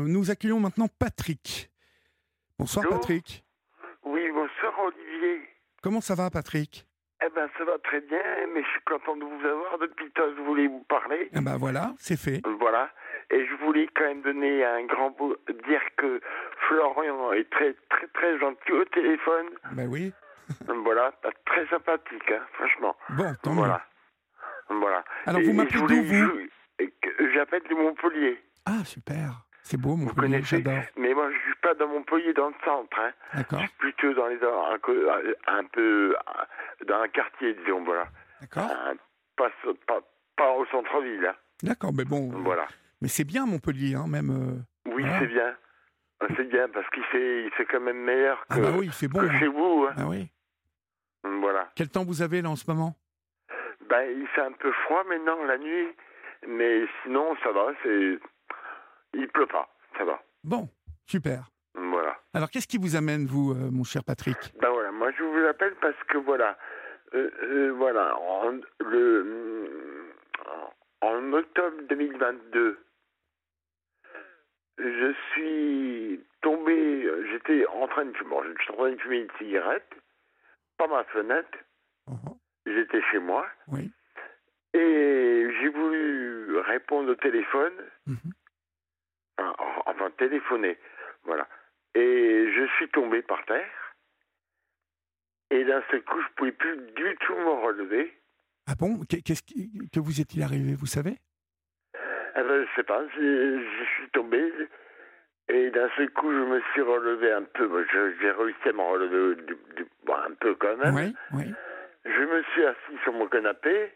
Nous 0.00 0.30
accueillons 0.30 0.60
maintenant 0.60 0.86
Patrick. 1.00 1.70
Bonsoir 2.56 2.84
Bonjour. 2.84 3.00
Patrick. 3.00 3.44
Oui, 4.04 4.30
bonsoir 4.30 4.72
Olivier. 4.86 5.42
Comment 5.82 6.00
ça 6.00 6.14
va 6.14 6.30
Patrick? 6.30 6.86
Eh 7.20 7.28
ben 7.34 7.48
ça 7.58 7.64
va 7.64 7.76
très 7.82 8.00
bien, 8.02 8.22
mais 8.54 8.62
je 8.62 8.68
suis 8.68 8.80
content 8.86 9.16
de 9.16 9.24
vous 9.24 9.44
avoir. 9.44 9.76
Depuis 9.80 10.08
temps, 10.12 10.22
je 10.36 10.42
voulais 10.42 10.68
vous 10.68 10.84
parler. 10.88 11.28
Ah 11.34 11.40
bah 11.40 11.56
voilà, 11.58 11.94
c'est 11.98 12.16
fait. 12.16 12.40
Voilà. 12.60 12.90
Et 13.30 13.44
je 13.44 13.54
voulais 13.64 13.88
quand 13.96 14.04
même 14.04 14.22
donner 14.22 14.64
un 14.64 14.84
grand 14.86 15.10
beau... 15.10 15.36
dire 15.66 15.82
que 15.96 16.20
Florian 16.68 17.32
est 17.32 17.50
très 17.50 17.74
très 17.90 18.06
très 18.14 18.38
gentil 18.38 18.70
au 18.70 18.84
téléphone. 18.84 19.46
Bah 19.72 19.82
oui. 19.88 20.12
voilà, 20.84 21.12
très 21.44 21.66
sympathique, 21.66 22.30
hein, 22.30 22.46
franchement. 22.52 22.94
Bon, 23.10 23.34
tant 23.42 23.50
mieux. 23.50 23.56
Voilà. 23.56 23.84
Voilà. 24.70 25.04
Alors 25.26 25.40
Et- 25.40 25.44
vous 25.44 25.52
m'appelez 25.54 25.80
d'où 25.80 26.02
vous? 26.04 26.30
J'appelle 27.34 27.62
de 27.68 27.74
Montpellier. 27.74 28.40
Ah 28.64 28.84
super. 28.84 29.42
C'est 29.70 29.76
beau 29.76 29.96
Montpellier, 29.96 30.40
j'adore. 30.44 30.80
Mais 30.96 31.12
moi, 31.12 31.30
je 31.30 31.36
suis 31.40 31.54
pas 31.60 31.74
dans 31.74 31.88
Montpellier, 31.88 32.32
dans 32.32 32.48
le 32.48 32.54
centre. 32.64 32.98
Hein. 32.98 33.12
D'accord, 33.34 33.60
Plutôt 33.78 34.14
dans 34.14 34.26
les 34.28 34.38
un, 34.42 35.64
peu- 35.70 36.16
dans 36.86 37.00
un 37.02 37.08
quartier, 37.08 37.52
disons, 37.52 37.84
voilà. 37.84 38.06
d'accord. 38.40 38.70
Euh, 38.70 38.94
pas, 39.36 39.50
pas, 39.86 40.00
pas 40.38 40.52
au 40.52 40.64
centre-ville. 40.66 41.26
hein. 41.26 41.34
D'accord, 41.62 41.92
mais 41.94 42.06
bon. 42.06 42.30
Voilà. 42.42 42.66
Mais 43.02 43.08
c'est 43.08 43.24
bien 43.24 43.44
Montpellier, 43.44 43.94
hein, 43.94 44.06
même. 44.08 44.30
euh, 44.30 44.90
Oui, 44.90 45.02
Voilà. 45.02 45.18
c'est 45.20 45.26
bien. 45.26 45.54
Euh, 46.22 46.26
C'est 46.36 46.48
bien 46.48 46.66
parce 46.70 46.88
qu'il 46.88 47.04
fait, 47.04 47.44
il 47.44 47.50
fait 47.50 47.66
quand 47.66 47.80
même 47.80 48.02
meilleur 48.02 48.38
que, 48.48 48.54
Ah 48.54 48.60
bah 48.60 48.70
oui, 48.74 48.86
il 48.86 48.92
fait 48.92 49.06
bon. 49.08 49.20
que 49.20 49.26
hein. 49.26 49.38
chez 49.38 49.48
vous. 49.48 49.86
hein. 49.86 49.94
Ah 49.98 50.06
oui. 50.08 50.28
Voilà. 51.24 51.68
Quel 51.76 51.90
temps 51.90 52.04
vous 52.06 52.22
avez 52.22 52.40
là 52.40 52.48
en 52.48 52.56
ce 52.56 52.64
moment? 52.70 52.96
Ben, 53.90 54.02
il 54.18 54.26
fait 54.28 54.40
un 54.40 54.52
peu 54.52 54.72
froid 54.86 55.04
maintenant 55.04 55.44
la 55.44 55.58
nuit, 55.58 55.88
mais 56.48 56.86
sinon 57.02 57.36
ça 57.42 57.52
va. 57.52 57.66
C'est, 57.82 58.18
il 59.14 59.28
pleut 59.28 59.46
pas, 59.46 59.68
ça 59.96 60.04
va. 60.04 60.22
Bon, 60.44 60.68
super. 61.06 61.48
Voilà. 61.74 62.16
Alors 62.34 62.50
qu'est-ce 62.50 62.66
qui 62.68 62.78
vous 62.78 62.96
amène, 62.96 63.26
vous, 63.26 63.52
euh, 63.52 63.70
mon 63.70 63.84
cher 63.84 64.02
Patrick? 64.04 64.36
Ben 64.60 64.70
voilà. 64.70 64.90
Moi, 64.92 65.10
je 65.16 65.22
vous 65.22 65.46
appelle 65.46 65.74
parce 65.80 66.02
que 66.08 66.18
voilà, 66.18 66.56
Euh, 67.14 67.30
euh, 67.42 67.72
voilà, 67.72 68.14
en, 68.18 68.52
le, 68.80 70.12
en 71.00 71.32
octobre 71.32 71.76
2022. 71.88 72.78
Je 74.78 75.12
suis 75.32 76.20
tombé, 76.42 77.08
j'étais 77.32 77.66
en 77.66 77.88
train 77.88 78.04
de 78.04 78.12
fumer, 78.16 78.30
bon, 78.30 78.42
j'étais 78.44 78.70
en 78.72 78.76
train 78.76 78.90
de 78.92 79.00
fumer 79.00 79.18
une 79.20 79.30
cigarette, 79.38 79.90
par 80.76 80.88
ma 80.88 81.02
fenêtre, 81.04 81.58
Oh, 82.06 82.14
j'étais 82.66 83.02
chez 83.10 83.18
moi, 83.18 83.46
Oui. 83.68 83.90
et 84.74 85.46
j'ai 85.60 85.68
voulu 85.68 86.58
répondre 86.58 87.10
au 87.10 87.14
téléphone, 87.16 87.72
Mhm. 88.06 88.16
enfin, 88.18 88.30
enfin 90.08 90.14
téléphoner, 90.18 90.78
voilà. 91.24 91.46
Et 91.94 92.52
je 92.54 92.66
suis 92.76 92.88
tombé 92.90 93.22
par 93.22 93.44
terre, 93.46 93.94
et 95.50 95.64
d'un 95.64 95.82
seul 95.90 96.02
coup, 96.04 96.20
je 96.20 96.28
pouvais 96.36 96.52
plus 96.52 96.76
du 96.94 97.16
tout 97.20 97.34
me 97.36 97.50
relever. 97.64 98.12
Ah 98.68 98.74
bon? 98.78 99.00
Qu'est- 99.08 99.22
Qu'est-ce 99.22 99.42
qui, 99.42 99.88
que 99.92 100.00
vous 100.00 100.20
est-il 100.20 100.42
arrivé, 100.42 100.74
vous 100.74 100.86
savez? 100.86 101.16
Eh 101.94 102.42
ben, 102.42 102.66
je 102.66 102.74
sais 102.76 102.82
pas, 102.84 103.02
je, 103.16 103.20
je 103.60 103.84
suis 103.96 104.10
tombé, 104.10 104.52
et 105.48 105.70
d'un 105.70 105.88
seul 105.96 106.10
coup, 106.12 106.30
je 106.30 106.44
me 106.44 106.60
suis 106.72 106.82
relevé 106.82 107.32
un 107.32 107.42
peu. 107.42 107.86
J'ai 108.20 108.30
réussi 108.30 108.68
à 108.68 108.72
me 108.72 108.82
relever 108.82 109.42
du- 109.42 109.58
du- 109.76 109.86
bon, 110.04 110.14
un 110.14 110.34
peu 110.34 110.54
quand 110.54 110.76
même. 110.76 110.94
Oui, 110.94 111.14
oui. 111.32 111.54
Je 112.04 112.20
me 112.24 112.42
suis 112.52 112.64
assis 112.64 112.98
sur 113.02 113.12
mon 113.14 113.26
canapé 113.28 113.92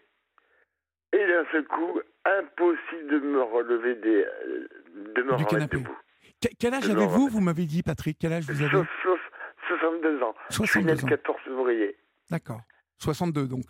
et 1.12 1.26
d'un 1.26 1.44
seul 1.52 1.64
coup, 1.66 2.00
impossible 2.24 3.08
de 3.08 3.18
me 3.20 3.42
relever 3.42 3.94
des, 3.96 4.24
euh, 4.24 4.68
de 5.14 5.22
me 5.22 5.36
Du 5.36 5.44
canapé. 5.46 5.76
debout. 5.78 5.96
Que- 6.40 6.48
Quel 6.58 6.74
âge 6.74 6.88
avez-vous. 6.90 7.28
Vous 7.28 7.40
m'avez 7.40 7.66
dit, 7.66 7.82
Patrick, 7.82 8.18
quel 8.20 8.32
âge 8.32 8.44
vous 8.44 8.62
avez? 8.62 8.84
sauf 9.02 9.20
62 9.68 10.22
ans. 10.22 10.34
Je 10.50 10.54
suis 10.64 10.84
né 10.84 10.94
62 10.94 10.94
le 10.94 11.04
ans. 11.04 11.08
14 11.08 11.40
février. 11.44 11.96
D'accord. 12.30 12.60
62 12.98 13.46
donc. 13.46 13.64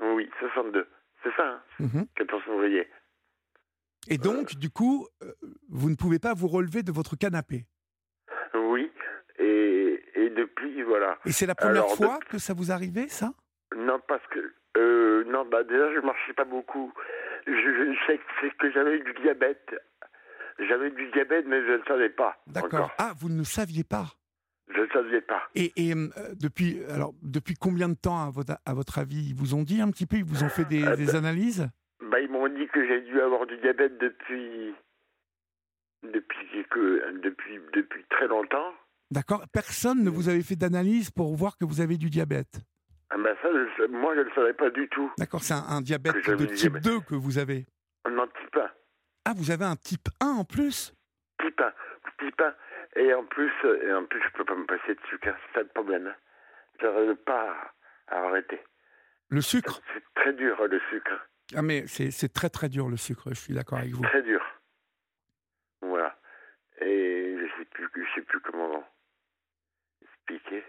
Oui, 0.00 0.28
62. 0.40 0.86
C'est 1.22 1.34
ça, 1.36 1.46
hein, 1.46 1.62
Mhm. 1.80 2.06
14 2.16 2.42
février. 2.44 2.88
Et 4.08 4.18
donc, 4.18 4.56
du 4.56 4.68
coup, 4.68 5.06
euh, 5.22 5.32
vous 5.70 5.88
ne 5.88 5.96
pouvez 5.96 6.18
pas 6.18 6.34
vous 6.34 6.48
relever 6.48 6.82
de 6.82 6.92
votre 6.92 7.16
canapé? 7.16 7.64
Oui, 8.54 8.90
et, 9.38 10.02
et 10.14 10.30
depuis, 10.30 10.82
voilà. 10.82 11.18
Et 11.24 11.32
c'est 11.32 11.46
la 11.46 11.54
première 11.54 11.84
Alors, 11.84 11.96
fois 11.96 12.18
que 12.28 12.36
ça 12.38 12.52
vous 12.52 12.70
arrivait, 12.70 13.08
ça? 13.08 13.32
Non, 13.74 13.98
parce 14.06 14.26
que. 14.28 14.52
Euh, 14.76 15.24
non, 15.24 15.46
bah 15.46 15.62
déjà, 15.64 15.92
je 15.94 16.00
marchais 16.00 16.34
pas 16.34 16.44
beaucoup. 16.44 16.92
Je, 17.46 17.52
que 18.16 18.22
c'est 18.40 18.56
que 18.56 18.70
j'avais 18.72 18.98
du 19.00 19.12
diabète. 19.22 19.74
J'avais 20.58 20.90
du 20.90 21.10
diabète, 21.10 21.46
mais 21.46 21.60
je 21.62 21.72
ne 21.72 21.76
le 21.78 21.82
savais 21.86 22.10
pas. 22.10 22.36
D'accord. 22.46 22.74
encore. 22.74 22.94
Ah, 22.98 23.12
vous 23.18 23.28
ne 23.28 23.38
le 23.38 23.44
saviez 23.44 23.84
pas. 23.84 24.06
Je 24.74 24.80
ne 24.80 24.86
savais 24.88 25.20
pas. 25.20 25.42
Et, 25.54 25.72
et, 25.76 25.92
euh, 25.94 26.08
depuis, 26.40 26.82
alors, 26.88 27.12
depuis 27.22 27.54
combien 27.54 27.88
de 27.88 27.94
temps, 27.94 28.26
à 28.26 28.30
votre, 28.30 28.56
à 28.64 28.72
votre 28.74 28.98
avis, 28.98 29.28
ils 29.30 29.34
vous 29.34 29.54
ont 29.54 29.62
dit 29.62 29.80
un 29.80 29.90
petit 29.90 30.06
peu 30.06 30.16
Ils 30.16 30.24
vous 30.24 30.42
ont 30.44 30.48
fait 30.48 30.64
des, 30.64 30.84
Euh, 30.84 30.96
des 30.96 31.14
analyses 31.16 31.68
Bah, 32.00 32.20
ils 32.20 32.30
m'ont 32.30 32.48
dit 32.48 32.66
que 32.68 32.86
j'ai 32.86 33.02
dû 33.02 33.20
avoir 33.20 33.46
du 33.46 33.56
diabète 33.58 33.98
depuis. 33.98 34.74
Depuis, 36.02 36.46
quelque- 36.52 37.20
depuis, 37.22 37.58
depuis 37.74 38.04
très 38.10 38.28
longtemps. 38.28 38.72
D'accord 39.10 39.44
Personne 39.52 40.02
ne 40.04 40.10
vous 40.10 40.28
avait 40.28 40.42
fait 40.42 40.56
d'analyse 40.56 41.10
pour 41.10 41.34
voir 41.34 41.56
que 41.56 41.64
vous 41.64 41.80
avez 41.80 41.96
du 41.96 42.10
diabète. 42.10 42.60
Ah 43.14 43.18
ben 43.18 43.36
ça, 43.40 43.48
je- 43.78 43.86
moi, 43.86 44.14
je 44.14 44.20
ne 44.20 44.24
le 44.24 44.32
savais 44.34 44.52
pas 44.54 44.70
du 44.70 44.88
tout. 44.88 45.10
D'accord 45.18 45.40
C'est 45.42 45.54
un, 45.54 45.64
un 45.68 45.80
diabète 45.80 46.16
de 46.16 46.46
type 46.46 46.54
diabète. 46.72 46.82
2 46.82 47.00
que 47.00 47.14
vous 47.14 47.38
avez. 47.38 47.64
Non, 48.10 48.26
type 48.26 48.56
1. 48.56 48.70
Ah, 49.26 49.32
vous 49.36 49.50
avez 49.52 49.64
un 49.64 49.76
type 49.76 50.08
1 50.20 50.26
en 50.26 50.44
plus? 50.44 50.92
Type 51.40 51.60
1. 51.60 51.72
Type 52.18 52.40
1. 52.40 52.54
Et 52.96 53.14
en 53.14 53.24
plus, 53.24 53.52
euh, 53.64 53.88
et 53.88 53.92
en 53.94 54.04
plus 54.04 54.20
je 54.20 54.28
peux 54.36 54.44
pas 54.44 54.54
me 54.56 54.66
passer 54.66 54.94
de 54.94 55.00
sucre. 55.08 55.28
hein. 55.28 55.36
C'est 55.46 55.54
ça 55.54 55.62
le 55.62 55.68
problème. 55.68 56.06
hein. 56.08 56.14
J'arrive 56.80 57.14
pas 57.24 57.72
à 58.08 58.16
arrêter. 58.26 58.60
Le 59.28 59.40
sucre? 59.40 59.80
C'est 59.94 60.02
très 60.14 60.32
dur, 60.32 60.66
le 60.66 60.80
sucre. 60.90 61.12
Ah, 61.54 61.62
mais 61.62 61.86
c'est 61.86 62.32
très 62.32 62.50
très 62.50 62.68
dur 62.68 62.88
le 62.88 62.96
sucre, 62.96 63.28
je 63.30 63.34
suis 63.40 63.54
d'accord 63.54 63.78
avec 63.78 63.92
vous. 63.92 64.02
Très 64.02 64.22
dur. 64.22 64.42
Voilà. 65.82 66.18
Et 66.80 67.36
je 67.38 67.46
sais 67.58 67.64
plus, 67.66 67.88
je 67.94 68.14
sais 68.14 68.22
plus 68.22 68.40
comment 68.40 68.82
expliquer. 70.02 70.64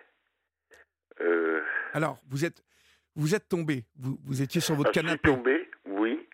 Euh, 1.22 1.62
Alors, 1.94 2.20
vous 2.30 2.46
êtes, 2.46 2.64
vous 3.16 3.36
êtes 3.36 3.48
tombé, 3.48 3.86
vous, 4.00 4.18
vous 4.26 4.42
étiez 4.42 4.62
sur 4.62 4.76
votre 4.76 4.92
je 4.92 5.00
suis 5.00 5.06
canapé. 5.08 5.30
tombé, 5.32 5.70
oui, 5.86 6.28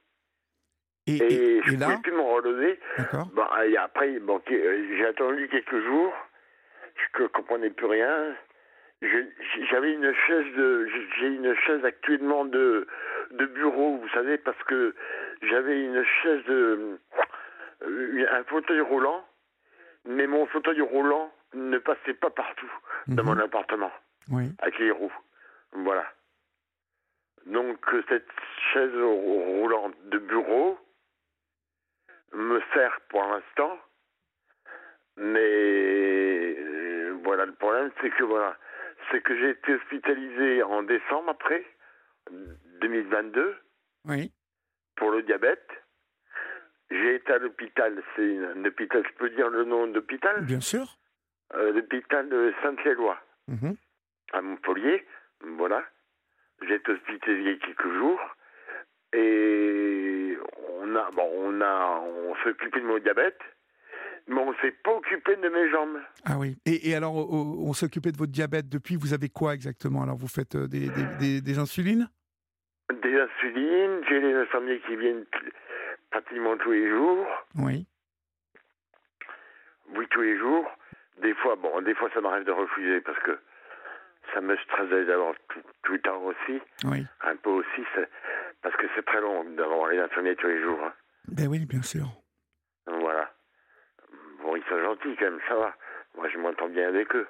Et, 1.08 1.18
et, 1.18 1.34
et- 1.34 1.62
je 1.64 1.72
et 1.72 1.74
ne 1.74 1.80
là, 1.80 2.00
plus 2.04 2.12
me 2.12 2.22
relever. 2.22 2.80
d'accord 2.98 3.28
Bon, 3.34 3.46
et 3.66 3.78
après, 3.78 4.20
bon, 4.20 4.42
euh, 4.52 4.88
j'ai 4.98 5.06
attendu 5.06 5.48
quelques 5.50 5.84
jours. 5.84 6.14
Je 7.18 7.24
ne 7.24 7.28
comprenais 7.28 7.70
plus 7.70 7.86
rien. 7.88 8.36
Je- 9.02 9.66
J'avais 9.70 9.94
une 9.94 10.14
chaise 10.28 10.46
de, 10.56 10.88
j'ai 11.18 11.28
une 11.28 11.56
chaise 11.66 11.84
actuellement 11.86 12.46
de, 12.46 12.88
de 13.32 13.46
bureau, 13.48 13.98
vous 13.98 14.10
savez, 14.10 14.38
parce 14.38 14.62
que 14.64 14.94
j'avais 15.42 15.84
une 15.84 16.04
chaise 16.22 16.44
de, 16.46 17.00
euh, 17.84 18.26
un 18.32 18.44
fauteuil 18.44 18.82
roulant, 18.82 19.26
mais 20.06 20.28
mon 20.28 20.46
fauteuil 20.48 20.82
roulant 20.82 21.34
ne 21.56 21.80
passait 21.80 22.14
pas 22.14 22.30
partout 22.30 22.72
dans 23.08 23.24
Mhm. 23.24 23.30
mon 23.30 23.38
appartement 23.40 23.92
Oui. 24.30 24.52
avec 24.60 24.78
les 24.80 24.92
roues. 24.92 25.14
Voilà. 25.74 26.06
Donc 27.46 27.80
cette 28.08 28.28
chaise 28.74 28.94
rou- 28.96 29.44
roulante 29.62 29.96
de 30.10 30.18
bureau 30.20 30.78
me 32.34 32.62
sert 32.74 33.00
pour 33.10 33.24
l'instant, 33.24 33.78
mais 35.18 36.56
euh, 36.60 37.18
voilà 37.24 37.46
le 37.46 37.54
problème, 37.54 37.92
c'est 38.02 38.10
que 38.12 38.24
voilà, 38.24 38.58
c'est 39.10 39.22
que 39.22 39.38
j'ai 39.38 39.50
été 39.52 39.74
hospitalisé 39.74 40.64
en 40.64 40.84
décembre 40.84 41.30
après 41.32 41.66
2022 42.82 43.56
Oui. 44.08 44.32
pour 44.96 45.12
le 45.12 45.24
diabète. 45.24 45.68
J'ai 46.90 47.16
été 47.16 47.32
à 47.32 47.38
l'hôpital, 47.38 48.04
c'est 48.16 48.38
un 48.38 48.66
hôpital, 48.66 49.04
je 49.08 49.14
peux 49.18 49.30
dire 49.30 49.50
le 49.50 49.64
nom 49.64 49.88
d'hôpital, 49.88 50.44
Bien 50.46 50.60
sûr. 50.60 50.98
Euh, 51.54 51.72
l'hôpital 51.74 52.30
de 52.30 52.54
Sainte-Éloi 52.62 53.18
Mhm. 53.48 53.76
À 54.34 54.42
Montpellier, 54.42 55.06
voilà. 55.58 55.84
J'ai 56.68 56.76
été 56.76 56.92
hospitalisé 56.92 57.58
quelques 57.60 57.92
jours 57.94 58.20
et 59.14 60.38
on 60.80 60.96
a, 60.96 61.10
bon, 61.12 61.30
on 61.34 61.62
a, 61.62 62.00
on 62.00 62.36
s'est 62.44 62.50
occupé 62.50 62.80
de 62.80 62.86
mon 62.86 63.00
diabète, 63.00 63.40
mais 64.28 64.40
on 64.40 64.54
s'est 64.62 64.76
pas 64.84 64.94
occupé 64.94 65.36
de 65.36 65.50
mes 65.50 65.70
jambes. 65.72 66.00
Ah 66.26 66.38
oui. 66.38 66.56
Et, 66.66 66.90
et 66.90 66.96
alors, 66.96 67.16
on, 67.16 67.68
on 67.70 67.74
s'occupait 67.74 68.12
de 68.12 68.18
votre 68.18 68.32
diabète 68.32 68.70
depuis. 68.70 68.96
Vous 68.96 69.14
avez 69.14 69.30
quoi 69.30 69.54
exactement? 69.54 70.04
Alors, 70.04 70.16
vous 70.16 70.28
faites 70.28 70.56
euh, 70.56 70.68
des, 70.68 70.90
des, 70.90 71.06
des- 71.20 71.42
des 71.42 71.60
insulines? 71.60 72.08
Des 73.02 73.20
insulines, 73.20 74.02
j'ai 74.08 74.20
les 74.20 74.34
infirmiers 74.36 74.80
qui 74.86 74.96
viennent 74.96 75.26
pratiquement 76.12 76.58
tous 76.58 76.72
les 76.72 76.90
jours, 76.90 77.26
Oui. 77.56 77.88
oui 79.96 80.06
tous 80.12 80.22
les 80.22 80.38
jours. 80.38 80.70
Des 81.22 81.34
fois, 81.36 81.56
bon, 81.56 81.82
des 81.82 81.96
fois 81.96 82.10
ça 82.14 82.22
m'arrive 82.22 82.44
de 82.46 82.52
refuser 82.52 83.02
parce 83.02 83.20
que 83.20 83.40
ça 84.34 84.42
me 84.42 84.56
stresse 84.58 84.90
d'avoir 85.08 85.34
tout, 85.50 85.62
tout 85.84 85.94
le 85.94 86.02
temps 86.02 86.22
aussi, 86.24 86.62
Oui. 86.86 87.06
un 87.22 87.36
peu 87.36 87.50
aussi, 87.50 87.84
parce 88.62 88.76
que 88.78 88.86
c'est 88.96 89.06
très 89.06 89.22
long 89.22 89.44
d'avoir 89.52 89.90
les 89.90 90.00
infirmiers 90.00 90.36
tous 90.36 90.48
les 90.48 90.62
jours. 90.62 90.80
hein. 90.84 90.94
Ben 91.28 91.48
oui, 91.48 91.66
bien 91.66 91.82
sûr. 91.82 92.06
Voilà. 92.88 93.32
Bon, 94.42 94.56
ils 94.56 94.64
sont 94.64 94.80
gentils 94.82 95.16
quand 95.18 95.26
même, 95.26 95.40
ça 95.48 95.56
va. 95.56 95.74
Moi, 96.16 96.28
je 96.30 96.38
m'entends 96.38 96.68
bien 96.70 96.88
avec 96.88 97.14
eux. 97.16 97.28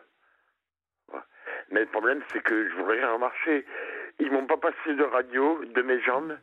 Mais 1.72 1.82
le 1.82 1.86
problème, 1.88 2.22
c'est 2.32 2.44
que 2.44 2.68
je 2.70 2.74
voudrais 2.76 3.04
remarcher. 3.06 3.66
Ils 4.20 4.32
m'ont 4.32 4.46
pas 4.46 4.58
passé 4.58 4.94
de 4.94 5.04
radio 5.04 5.64
de 5.64 5.82
mes 5.82 6.02
jambes. 6.02 6.38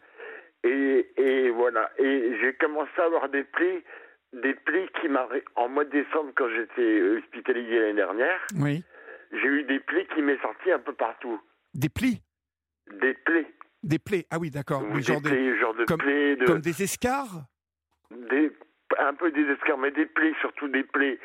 Et, 0.65 1.07
et 1.17 1.51
voilà. 1.51 1.91
Et 1.99 2.37
j'ai 2.41 2.55
commencé 2.55 2.91
à 2.99 3.05
avoir 3.05 3.29
des 3.29 3.45
plis, 3.45 3.85
des 4.33 4.55
plis 4.55 4.89
qui 5.01 5.09
m'arrêtent. 5.09 5.45
En 5.55 5.69
mois 5.69 5.85
de 5.85 5.91
décembre, 5.91 6.33
quand 6.35 6.49
j'étais 6.49 7.03
hospitalisé 7.03 7.79
l'année 7.79 7.93
dernière, 7.95 8.41
Oui. 8.59 8.83
J'ai 9.33 9.49
eu 9.49 9.65
des 9.65 9.81
plis 9.81 10.07
qui 10.15 10.23
m'est 10.23 10.41
sortis 10.41 10.71
un 10.73 10.79
peu 10.79 10.93
partout. 10.95 11.41
Des 11.75 11.89
plis 11.89 12.23
Des 13.01 13.15
plaies. 13.15 13.47
Des 13.83 13.99
plaies 13.99 14.27
Ah 14.31 14.39
oui, 14.39 14.51
d'accord. 14.51 14.83
Oui, 14.91 15.03
genre 15.03 15.21
des 15.21 15.31
plaies, 15.31 15.59
genre 15.59 15.75
de 15.75 15.85
comme- 15.85 15.99
plaies, 15.99 16.37
de, 16.37 16.45
Comme 16.47 16.61
des 16.61 16.83
escarres? 16.83 17.45
Des, 18.31 18.51
un 18.99 19.15
peu 19.15 19.31
des 19.31 19.43
escarres, 19.53 19.79
mais 19.79 19.91
des 19.91 20.07
plaies, 20.07 20.33
surtout 20.41 20.69
des 20.69 20.83
plaies, 20.83 21.19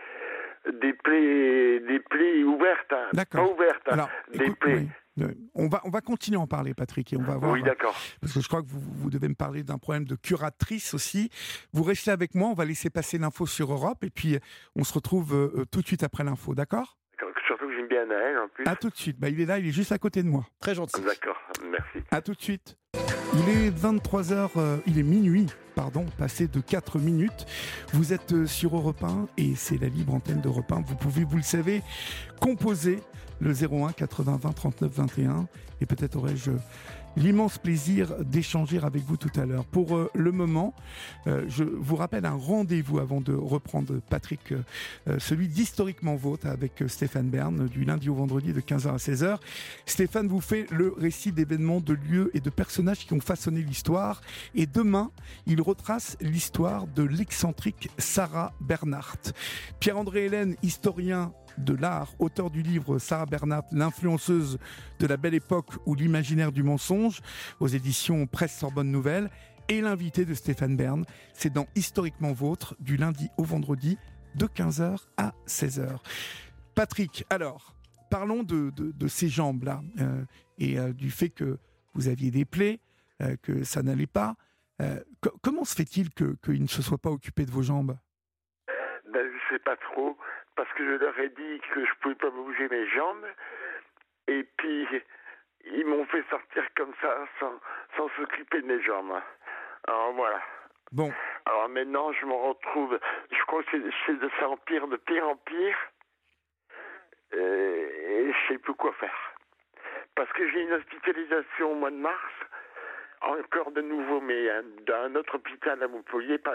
des 0.81 0.93
plaies, 0.93 1.79
des 1.79 1.99
plaies 1.99 2.43
ouvertes, 2.43 2.91
hein. 2.91 3.07
D'accord. 3.13 3.45
pas 3.47 3.53
ouvertes, 3.53 3.81
hein. 3.87 3.93
Alors, 3.93 4.09
des 4.33 4.43
écoute, 4.45 4.59
plaies. 4.59 4.75
oui. 5.17 5.25
On 5.53 5.67
va, 5.69 5.79
on 5.85 5.89
va 5.91 6.01
continuer 6.01 6.37
à 6.37 6.41
en 6.41 6.47
parler, 6.47 6.73
Patrick, 6.73 7.13
et 7.13 7.17
on 7.17 7.21
va 7.21 7.37
voir. 7.37 7.51
Oui, 7.51 7.61
d'accord. 7.61 7.95
Parce 8.19 8.33
que 8.33 8.41
je 8.41 8.47
crois 8.47 8.63
que 8.63 8.67
vous, 8.67 8.79
vous 8.79 9.09
devez 9.11 9.27
me 9.29 9.35
parler 9.35 9.61
d'un 9.63 9.77
problème 9.77 10.05
de 10.05 10.15
curatrice 10.15 10.93
aussi. 10.95 11.29
Vous 11.71 11.83
restez 11.83 12.09
avec 12.09 12.33
moi, 12.33 12.49
on 12.49 12.53
va 12.55 12.65
laisser 12.65 12.89
passer 12.89 13.19
l'info 13.19 13.45
sur 13.45 13.71
Europe, 13.71 14.03
et 14.03 14.09
puis 14.09 14.35
euh, 14.35 14.39
on 14.75 14.83
se 14.83 14.91
retrouve 14.93 15.33
euh, 15.35 15.61
euh, 15.61 15.65
tout 15.71 15.81
de 15.81 15.87
suite 15.87 16.01
après 16.03 16.23
l'info, 16.23 16.55
D'accord? 16.55 16.97
Surtout 17.63 17.67
que 17.67 17.75
j'aime 17.75 17.87
bien 17.87 18.05
Naël 18.05 18.37
en 18.37 18.47
plus. 18.47 18.65
À 18.67 18.75
tout 18.75 18.89
de 18.89 18.95
suite. 18.95 19.19
Bah, 19.19 19.29
il 19.29 19.39
est 19.39 19.45
là, 19.45 19.59
il 19.59 19.67
est 19.67 19.71
juste 19.71 19.91
à 19.91 19.97
côté 19.97 20.23
de 20.23 20.27
moi. 20.27 20.45
Très 20.59 20.75
gentil. 20.75 21.01
D'accord, 21.01 21.37
merci. 21.71 22.05
À 22.11 22.21
tout 22.21 22.33
de 22.33 22.41
suite. 22.41 22.77
Il 23.35 23.49
est 23.49 23.69
23h, 23.71 24.51
euh, 24.57 24.77
il 24.85 24.99
est 24.99 25.03
minuit, 25.03 25.47
pardon, 25.75 26.05
passé 26.17 26.47
de 26.47 26.59
4 26.59 26.99
minutes. 26.99 27.45
Vous 27.93 28.13
êtes 28.13 28.33
euh, 28.33 28.45
sur 28.45 28.75
Europe 28.75 29.03
1 29.03 29.27
et 29.37 29.55
c'est 29.55 29.79
la 29.81 29.87
libre 29.87 30.13
antenne 30.13 30.41
d'Europe 30.41 30.71
1. 30.71 30.81
Vous 30.81 30.95
pouvez, 30.95 31.23
vous 31.23 31.37
le 31.37 31.43
savez, 31.43 31.81
composer 32.39 32.99
le 33.39 33.51
01 33.51 33.93
80 33.93 34.39
20 34.41 34.51
39 34.51 34.91
21 34.91 35.47
et 35.81 35.85
peut-être 35.85 36.17
aurais-je 36.17 36.51
l'immense 37.15 37.57
plaisir 37.57 38.15
d'échanger 38.23 38.79
avec 38.83 39.03
vous 39.03 39.17
tout 39.17 39.31
à 39.39 39.45
l'heure. 39.45 39.65
Pour 39.65 39.95
euh, 39.95 40.09
le 40.13 40.31
moment, 40.31 40.73
euh, 41.27 41.45
je 41.47 41.63
vous 41.63 41.95
rappelle 41.95 42.25
un 42.25 42.35
rendez-vous 42.35 42.99
avant 42.99 43.21
de 43.21 43.33
reprendre 43.33 43.99
Patrick, 44.09 44.51
euh, 44.51 45.19
celui 45.19 45.47
d'historiquement 45.47 46.15
vôtre 46.15 46.47
avec 46.47 46.83
Stéphane 46.87 47.29
Bern 47.29 47.67
du 47.67 47.83
lundi 47.85 48.09
au 48.09 48.15
vendredi 48.15 48.53
de 48.53 48.61
15h 48.61 48.89
à 48.89 48.97
16h. 48.97 49.37
Stéphane 49.85 50.27
vous 50.27 50.41
fait 50.41 50.65
le 50.71 50.93
récit 50.97 51.31
d'événements, 51.31 51.81
de 51.81 51.93
lieux 51.93 52.31
et 52.33 52.39
de 52.39 52.49
personnages 52.49 53.05
qui 53.05 53.13
ont 53.13 53.21
façonné 53.21 53.61
l'histoire. 53.61 54.21
Et 54.55 54.65
demain, 54.65 55.11
il 55.45 55.61
retrace 55.61 56.17
l'histoire 56.21 56.87
de 56.87 57.03
l'excentrique 57.03 57.89
Sarah 57.97 58.53
Bernhardt. 58.61 59.33
Pierre-André 59.79 60.25
Hélène, 60.25 60.55
historien 60.63 61.33
de 61.57 61.73
l'art, 61.75 62.13
auteur 62.19 62.49
du 62.49 62.61
livre 62.61 62.99
Sarah 62.99 63.25
Bernhardt, 63.25 63.67
l'influenceuse 63.71 64.57
de 64.99 65.07
la 65.07 65.17
belle 65.17 65.33
époque 65.35 65.71
ou 65.85 65.95
l'imaginaire 65.95 66.51
du 66.51 66.63
mensonge, 66.63 67.21
aux 67.59 67.67
éditions 67.67 68.25
Presse 68.27 68.57
Sorbonne 68.57 68.91
Nouvelle, 68.91 69.29
et 69.69 69.81
l'invité 69.81 70.25
de 70.25 70.33
Stéphane 70.33 70.75
Bern. 70.75 71.05
C'est 71.33 71.53
dans 71.53 71.67
Historiquement 71.75 72.33
Vôtre, 72.33 72.75
du 72.79 72.97
lundi 72.97 73.29
au 73.37 73.43
vendredi, 73.43 73.97
de 74.35 74.45
15h 74.45 74.97
à 75.17 75.33
16h. 75.47 75.97
Patrick, 76.75 77.25
alors, 77.29 77.75
parlons 78.09 78.43
de, 78.43 78.71
de- 78.75 79.07
ces 79.07 79.29
jambes-là 79.29 79.81
euh, 79.99 80.23
et 80.57 80.77
euh, 80.79 80.91
du 80.91 81.11
fait 81.11 81.29
que 81.29 81.57
vous 81.93 82.07
aviez 82.07 82.31
des 82.31 82.45
plaies, 82.45 82.79
euh, 83.21 83.35
que 83.41 83.63
ça 83.63 83.83
n'allait 83.83 84.07
pas. 84.07 84.35
Co- 85.21 85.37
comment 85.41 85.63
se 85.63 85.75
fait-il 85.75 86.09
qu'il 86.09 86.61
ne 86.61 86.67
se 86.67 86.81
soit 86.81 86.97
pas 86.97 87.11
occupé 87.11 87.45
de 87.45 87.51
vos 87.51 87.61
jambes? 87.61 87.95
Ben, 89.13 89.21
je 89.31 89.53
sais 89.55 89.59
pas 89.63 89.77
trop, 89.77 90.17
parce 90.55 90.71
que 90.73 90.85
je 90.85 91.03
leur 91.03 91.17
ai 91.19 91.29
dit 91.29 91.61
que 91.73 91.85
je 91.85 91.93
pouvais 92.01 92.15
pas 92.15 92.29
bouger 92.29 92.67
mes 92.69 92.87
jambes, 92.87 93.25
et 94.27 94.43
puis 94.57 94.87
ils 95.65 95.85
m'ont 95.85 96.05
fait 96.05 96.23
sortir 96.29 96.63
comme 96.75 96.93
ça, 97.01 97.25
sans, 97.39 97.59
sans 97.97 98.09
s'occuper 98.15 98.61
de 98.61 98.67
mes 98.67 98.81
jambes. 98.83 99.19
Alors 99.87 100.13
voilà. 100.13 100.41
Bon, 100.91 101.11
Alors 101.45 101.69
maintenant, 101.69 102.11
je 102.13 102.25
me 102.25 102.33
retrouve, 102.33 102.99
je 103.31 103.43
crois 103.45 103.63
que 103.63 103.71
c'est- 104.05 104.13
de 104.13 104.29
ça 104.39 104.47
empire 104.49 104.87
de 104.87 104.97
pire 104.97 105.27
en 105.27 105.35
pire, 105.37 105.77
euh, 107.33 108.27
et 108.27 108.31
je 108.33 108.47
sais 108.53 108.59
plus 108.59 108.73
quoi 108.75 108.93
faire. 108.93 109.33
Parce 110.15 110.31
que 110.33 110.47
j'ai 110.51 110.61
une 110.61 110.73
hospitalisation 110.73 111.71
au 111.71 111.75
mois 111.75 111.89
de 111.89 111.95
mars, 111.95 112.33
encore 113.23 113.71
de 113.71 113.81
nouveau, 113.81 114.19
mais 114.21 114.49
hein, 114.49 114.63
dans 114.85 115.03
un 115.05 115.15
autre 115.15 115.35
hôpital 115.35 115.81
à 115.81 115.87
Montpellier, 115.87 116.37
pas, 116.37 116.53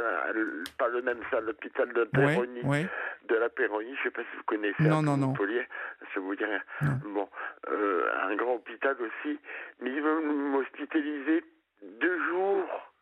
pas 0.76 0.88
le 0.88 1.03
même 1.03 1.20
ça, 1.31 1.41
l'hôpital 1.41 1.93
de 1.93 2.05
Péronie, 2.05 2.61
ouais. 2.62 2.87
de 3.29 3.35
la 3.37 3.49
Péronie, 3.49 3.94
je 3.97 4.03
sais 4.05 4.11
pas 4.11 4.23
si 4.23 4.37
vous 4.37 4.44
connaissez 4.44 4.82
Non, 4.82 5.03
non, 5.03 5.17
non. 5.17 5.29
Montpellier, 5.29 5.67
ça 6.12 6.20
vous 6.20 6.35
dit 6.35 6.44
rien. 6.44 6.62
Non. 6.82 7.11
Bon, 7.12 7.29
euh, 7.70 8.09
un 8.23 8.37
grand 8.37 8.55
hôpital 8.55 8.97
aussi, 9.00 9.38
mais 9.81 9.91
ils 9.91 10.03
veulent 10.03 10.25
m'hospitaliser 10.25 11.44
deux 11.82 12.29
jours, 12.29 12.93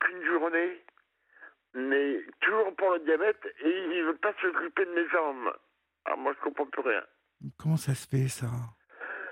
qu'une 0.00 0.24
journée, 0.24 0.84
mais 1.74 2.20
toujours 2.40 2.74
pour 2.76 2.92
le 2.92 3.00
diabète, 3.00 3.44
et 3.60 3.68
ils 3.68 4.00
ne 4.00 4.04
veulent 4.04 4.18
pas 4.18 4.34
s'occuper 4.40 4.84
de 4.84 4.92
mes 4.92 5.08
jambes. 5.08 5.52
Alors 6.04 6.18
moi, 6.18 6.32
je 6.36 6.44
comprends 6.44 6.66
plus 6.66 6.82
rien. 6.82 7.02
Comment 7.58 7.76
ça 7.76 7.94
se 7.94 8.06
fait 8.06 8.28
ça? 8.28 8.46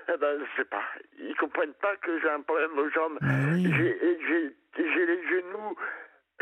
Eh 0.07 0.17
ben, 0.17 0.39
je 0.39 0.61
sais 0.61 0.65
pas. 0.65 0.83
Ils 1.17 1.35
comprennent 1.35 1.73
pas 1.75 1.95
que 1.97 2.19
j'ai 2.19 2.29
un 2.29 2.41
problème 2.41 2.77
aux 2.77 2.89
jambes. 2.89 3.17
Mais 3.21 3.53
oui. 3.53 3.73
J'ai 3.73 5.05
les 5.05 5.27
genoux. 5.27 5.75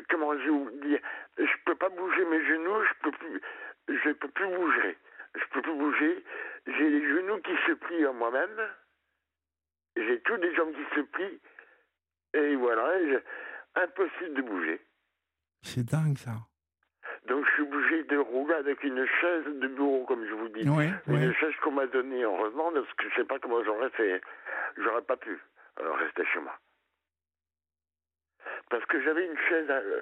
Comment 0.09 0.37
je 0.37 0.49
vous 0.49 0.71
dire 0.83 0.99
Je 1.37 1.63
peux 1.65 1.75
pas 1.75 1.89
bouger 1.89 2.25
mes 2.25 2.45
genoux. 2.45 2.83
Je 2.83 2.93
peux 3.03 3.11
plus. 3.11 3.41
Je 3.87 4.11
peux 4.11 4.29
plus 4.29 4.47
bouger. 4.47 4.97
Je 5.35 5.43
peux 5.51 5.61
plus 5.61 5.75
bouger. 5.75 6.23
J'ai 6.67 6.89
les 6.89 7.07
genoux 7.07 7.39
qui 7.39 7.55
se 7.67 7.73
plient 7.73 8.05
en 8.07 8.13
moi-même. 8.13 8.69
J'ai 9.95 10.19
tous 10.21 10.35
les 10.35 10.55
jambes 10.55 10.73
qui 10.73 10.95
se 10.95 11.01
plient. 11.01 11.41
Et 12.33 12.55
voilà. 12.55 12.89
impossible 13.75 14.33
de 14.35 14.41
bouger. 14.41 14.81
C'est 15.61 15.85
dingue 15.85 16.17
ça. 16.17 16.50
Donc 17.31 17.45
je 17.45 17.51
suis 17.53 17.61
obligé 17.61 18.03
de 18.03 18.17
rouler 18.17 18.55
avec 18.55 18.83
une 18.83 19.05
chaise 19.21 19.45
de 19.45 19.67
bureau, 19.69 20.03
comme 20.05 20.25
je 20.27 20.33
vous 20.33 20.49
dis. 20.49 20.67
Une 21.07 21.33
chaise 21.35 21.53
qu'on 21.63 21.71
m'a 21.71 21.87
donnée, 21.87 22.23
heureusement, 22.23 22.71
parce 22.73 22.93
que 22.95 23.09
je 23.09 23.15
sais 23.15 23.23
pas 23.23 23.39
comment 23.39 23.63
j'aurais 23.63 23.89
fait. 23.91 24.19
J'aurais 24.75 25.01
pas 25.03 25.15
pu 25.15 25.39
rester 25.77 26.25
chez 26.25 26.39
moi. 26.39 26.53
Parce 28.69 28.83
que 28.85 29.01
j'avais 29.01 29.25
une 29.25 29.37
chaise, 29.47 29.65
euh, 29.69 30.01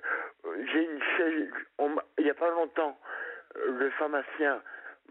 j'ai 0.71 0.83
une 0.85 1.01
chaise, 1.17 1.51
on 1.77 1.95
il 2.17 2.25
y 2.25 2.29
a 2.31 2.33
pas 2.33 2.49
longtemps, 2.49 2.99
euh, 3.57 3.77
le 3.79 3.89
pharmacien 3.91 4.61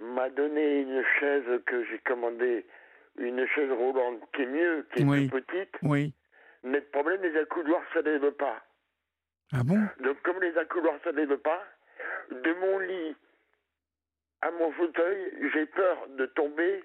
m'a 0.01 0.29
donné 0.31 0.81
une 0.81 1.05
chaise 1.21 1.45
que 1.67 1.85
j'ai 1.85 1.99
commandée, 1.99 2.67
une 3.19 3.47
chaise 3.49 3.71
roulante 3.71 4.21
qui 4.35 4.43
est 4.43 4.47
mieux, 4.47 4.87
qui 4.93 5.03
est 5.03 5.07
Oui. 5.07 5.29
plus 5.29 5.43
petite, 5.43 5.75
Oui. 5.83 6.15
mais 6.65 6.79
le 6.79 6.85
problème, 6.87 7.21
les 7.23 7.37
accoudoirs, 7.39 7.83
ça 7.93 8.03
ne 8.03 8.11
lève 8.11 8.31
pas. 8.33 8.61
Ah 9.53 9.63
bon? 9.65 9.79
Donc, 10.01 10.21
comme 10.23 10.41
les 10.41 10.57
accoudoirs 10.59 10.99
ne 11.07 11.11
lève 11.13 11.37
pas, 11.39 11.65
de 12.31 12.53
mon 12.55 12.79
lit 12.79 13.17
à 14.41 14.51
mon 14.53 14.71
fauteuil, 14.73 15.33
j'ai 15.53 15.67
peur 15.67 16.07
de 16.11 16.27
tomber, 16.27 16.85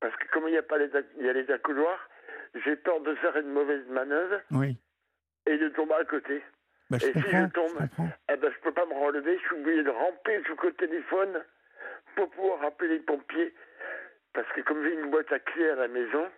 parce 0.00 0.14
que 0.16 0.28
comme 0.28 0.46
il 0.48 0.52
n'y 0.52 0.58
a 0.58 0.62
pas 0.62 0.78
les, 0.78 0.90
il 1.18 1.26
y 1.26 1.28
a 1.28 1.32
les 1.32 1.50
accoudoirs, 1.50 2.08
j'ai 2.64 2.76
peur 2.76 3.00
de 3.00 3.14
faire 3.16 3.36
une 3.36 3.50
mauvaise 3.50 3.86
manœuvre 3.88 4.40
Oui. 4.52 4.78
et 5.46 5.56
de 5.58 5.68
tomber 5.70 5.94
à 5.94 6.04
côté. 6.04 6.42
Bah, 6.90 6.98
Et 7.02 7.12
si 7.12 7.20
je 7.20 7.46
tombe 7.52 7.70
je 7.72 7.78
comprends. 7.86 8.08
Eh 8.30 8.36
ben, 8.36 8.52
peux 8.62 8.72
pas 8.72 8.86
me 8.86 8.94
relever, 8.94 9.38
je 9.38 9.42
suis 9.42 9.56
obligé 9.56 9.82
de 9.82 9.90
ramper 9.90 10.38
le 10.38 10.72
téléphone 10.74 11.42
pour 12.14 12.30
pouvoir 12.30 12.62
appeler 12.64 12.98
les 12.98 13.00
pompiers. 13.00 13.54
Parce 14.34 14.50
que 14.52 14.60
comme 14.60 14.82
j'ai 14.84 14.92
une 14.94 15.10
boîte 15.10 15.32
à 15.32 15.38
clés 15.40 15.70
à 15.70 15.74
la 15.74 15.88
maison, 15.88 16.30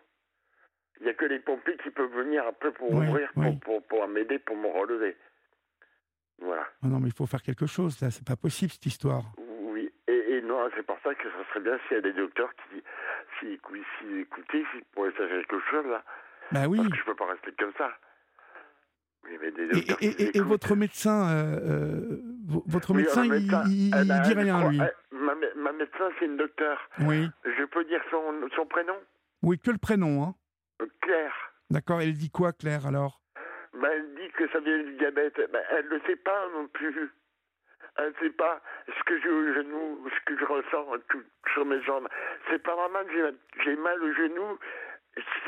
il 1.01 1.05
n'y 1.05 1.11
a 1.11 1.15
que 1.15 1.25
les 1.27 1.39
pompiers 1.41 1.77
qui 1.79 1.91
peuvent 1.91 2.13
venir 2.13 2.47
après 2.47 2.73
pour 2.73 2.91
Oui, 2.93 3.07
ouvrir, 3.09 3.31
pour, 3.63 3.83
pour 3.87 4.09
m'aider, 4.09 4.39
pour 4.39 4.57
me 4.57 4.69
relever. 4.69 5.17
Voilà. 6.41 6.67
Oh 6.83 6.87
non, 6.89 7.01
mais 7.01 7.09
il 7.09 7.15
faut 7.15 7.27
faire 7.27 7.43
quelque 7.43 7.67
chose 7.67 8.01
là. 8.01 8.11
C'est 8.11 8.27
pas 8.27 8.37
possible 8.37 8.73
cette 8.73 8.87
histoire. 8.87 9.23
Oui, 9.39 9.91
et, 10.09 10.13
et 10.37 10.43
non, 10.43 10.69
c'est 10.77 10.85
pour 10.87 10.99
ça 11.03 11.15
que 11.15 11.23
ça 11.31 11.49
serait 11.51 11.61
bien 11.61 11.79
s'il 11.89 11.97
y 11.97 11.99
a 11.99 12.03
des 12.03 12.13
docteurs 12.13 12.51
qui, 12.69 12.83
si, 13.41 13.59
si 13.99 14.19
écoutaient, 14.21 14.65
s'ils 14.73 14.85
pourraient 14.93 15.13
faire 15.13 15.29
quelque 15.29 15.61
chose 15.71 15.87
là, 15.87 16.05
Bah 16.53 16.67
oui. 16.69 16.79
parce 16.79 16.91
que 16.91 16.97
je 16.97 17.05
peux 17.05 17.15
pas 17.15 17.27
rester 17.31 17.53
comme 17.59 17.73
ça. 17.79 17.91
Oui, 19.25 19.39
mais 19.41 19.51
des 19.53 19.63
Et, 19.63 19.69
docteurs 19.69 19.97
et- 20.03 20.15
qui 20.15 20.23
et- 20.23 20.27
et 20.27 20.29
écoutent. 20.37 20.49
votre 20.49 20.77
médecin, 20.77 21.29
euh, 21.31 21.61
euh, 21.65 22.21
vo- 22.47 22.65
votre 22.67 22.91
Oui, 22.93 22.99
médecin, 22.99 23.25
il, 23.25 23.33
il- 23.69 23.95
il 23.97 24.23
dit 24.23 24.35
rien 24.35 24.59
crois- 24.59 24.71
lui. 24.71 24.79
ma 25.57 25.73
médecin, 25.73 26.11
c'est 26.19 26.27
une 26.27 26.37
docteur. 26.37 26.79
Oui. 27.01 27.27
Je 27.45 27.65
peux 27.65 27.85
dire 27.87 28.03
son, 28.11 28.21
son 28.55 28.67
prénom? 28.67 28.95
Oui, 29.43 29.59
que 29.59 29.71
le 29.71 29.79
prénom, 29.79 30.23
hein. 30.23 30.35
Euh, 30.83 30.87
Claire. 31.01 31.33
D'accord. 31.71 32.01
Elle 32.03 32.13
dit 32.15 32.31
quoi, 32.31 32.53
Claire 32.53 32.87
alors? 32.87 33.23
Ben, 33.75 33.91
elle 33.93 34.15
dit 34.15 34.31
que 34.33 34.49
ça 34.51 34.61
vient 34.61 34.79
du 34.83 34.93
diabète. 34.95 35.37
Ben, 35.51 35.63
elle 35.71 35.89
ne 35.89 35.99
sait 36.01 36.17
pas 36.17 36.49
non 36.51 36.69
plus. 36.69 37.11
Elle 37.97 38.09
ne 38.09 38.15
sait 38.15 38.31
pas 38.31 38.61
ce 38.89 39.03
que 39.05 39.21
j'ai 39.21 39.29
au 39.29 39.55
genou, 39.55 40.09
ce 40.09 40.25
que 40.25 40.39
je 40.39 40.45
ressens 40.45 40.99
tout- 41.09 41.23
sur 41.53 41.65
mes 41.65 41.81
jambes. 41.83 42.09
C'est 42.51 42.63
pas 42.63 42.75
normal, 42.75 43.07
j'ai- 43.13 43.63
j'ai 43.65 43.77
mal 43.77 44.03
au 44.03 44.13
genou, 44.15 44.59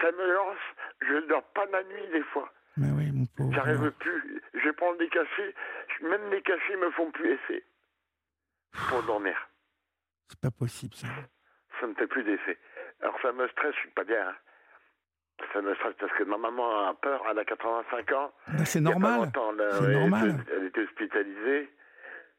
ça 0.00 0.12
me 0.12 0.32
lance, 0.32 0.58
je 1.00 1.14
ne 1.14 1.20
dors 1.22 1.42
pas 1.52 1.66
la 1.66 1.82
nuit 1.84 2.06
des 2.12 2.22
fois. 2.24 2.52
Mais 2.76 2.90
oui, 2.92 3.10
mon 3.12 3.26
pauvre. 3.36 3.52
J'arrive 3.54 3.90
plus. 3.92 4.42
Je 4.54 4.70
prends 4.70 4.94
des 4.94 5.08
cachets, 5.08 5.54
même 6.02 6.30
les 6.30 6.42
cachets 6.42 6.76
me 6.76 6.90
font 6.92 7.10
plus 7.10 7.32
effet. 7.32 7.64
pour 8.90 9.02
dormir. 9.04 9.48
C'est 10.28 10.38
pas 10.40 10.50
possible, 10.50 10.94
ça. 10.94 11.06
Ça 11.80 11.86
me 11.86 11.94
fait 11.94 12.06
plus 12.06 12.22
d'effet. 12.24 12.58
Alors 13.00 13.18
ça 13.22 13.32
me 13.32 13.48
stresse, 13.48 13.74
je 13.74 13.80
suis 13.80 13.90
pas 13.90 14.04
bien. 14.04 14.28
hein. 14.28 14.36
Ça 15.52 15.60
me 15.62 15.74
stresse 15.74 15.94
parce 15.98 16.12
que 16.14 16.22
ma 16.24 16.38
maman 16.38 16.88
a 16.88 16.94
peur, 16.94 17.22
elle 17.30 17.38
a 17.38 17.44
85 17.44 18.12
ans. 18.12 18.32
Bah, 18.48 18.64
c'est 18.64 18.80
normal. 18.80 19.30
C'est 19.34 19.84
elle 19.84 19.92
normal. 19.92 20.28
était- 20.40 20.52
Elle 20.56 20.64
était 20.66 20.80
hospitalisée. 20.82 21.70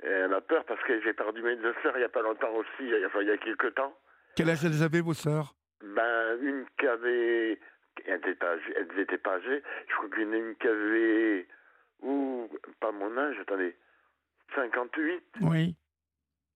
Et 0.04 0.08
elle 0.08 0.34
a 0.34 0.42
peur 0.42 0.64
parce 0.66 0.82
que 0.84 1.00
j'ai 1.02 1.14
perdu 1.14 1.42
mes 1.42 1.56
deux 1.58 1.74
sœurs 1.84 1.94
il 1.96 2.00
n'y 2.00 2.06
a 2.06 2.10
pas 2.10 2.22
longtemps 2.22 2.52
aussi, 2.54 2.70
il 2.82 2.90
y 2.90 3.04
a- 3.04 3.08
enfin 3.08 3.22
il 3.22 3.28
y 3.28 3.32
a 3.32 3.38
quelques 3.38 3.74
temps. 3.76 3.96
Quel 4.36 4.50
âge 4.50 4.64
elles 4.66 4.84
avaient, 4.84 5.02
vos 5.02 5.14
sœurs? 5.14 5.56
Ben, 5.82 6.38
une 6.42 6.66
qui 6.80 6.88
avait. 6.88 7.60
Elles 8.06 8.16
n'étaient 8.16 8.36
pas 8.36 8.52
âgées. 8.54 8.74
Elles 8.76 9.00
étaient 9.00 9.18
pas 9.18 9.36
âgées. 9.36 9.64
Je 9.88 9.94
crois 9.96 10.10
a 10.34 10.38
une 10.38 10.56
qui 10.56 10.68
avait. 10.68 11.48
Ou. 12.02 12.50
Pas 12.80 12.92
mon 12.92 13.16
âge, 13.18 13.38
attendez. 13.40 13.76
58 14.56 15.24
Oui. 15.42 15.76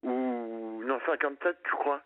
ou. 0.04 0.82
Non, 0.86 1.00
57, 1.06 1.58
je 1.66 1.72
crois. 1.76 2.02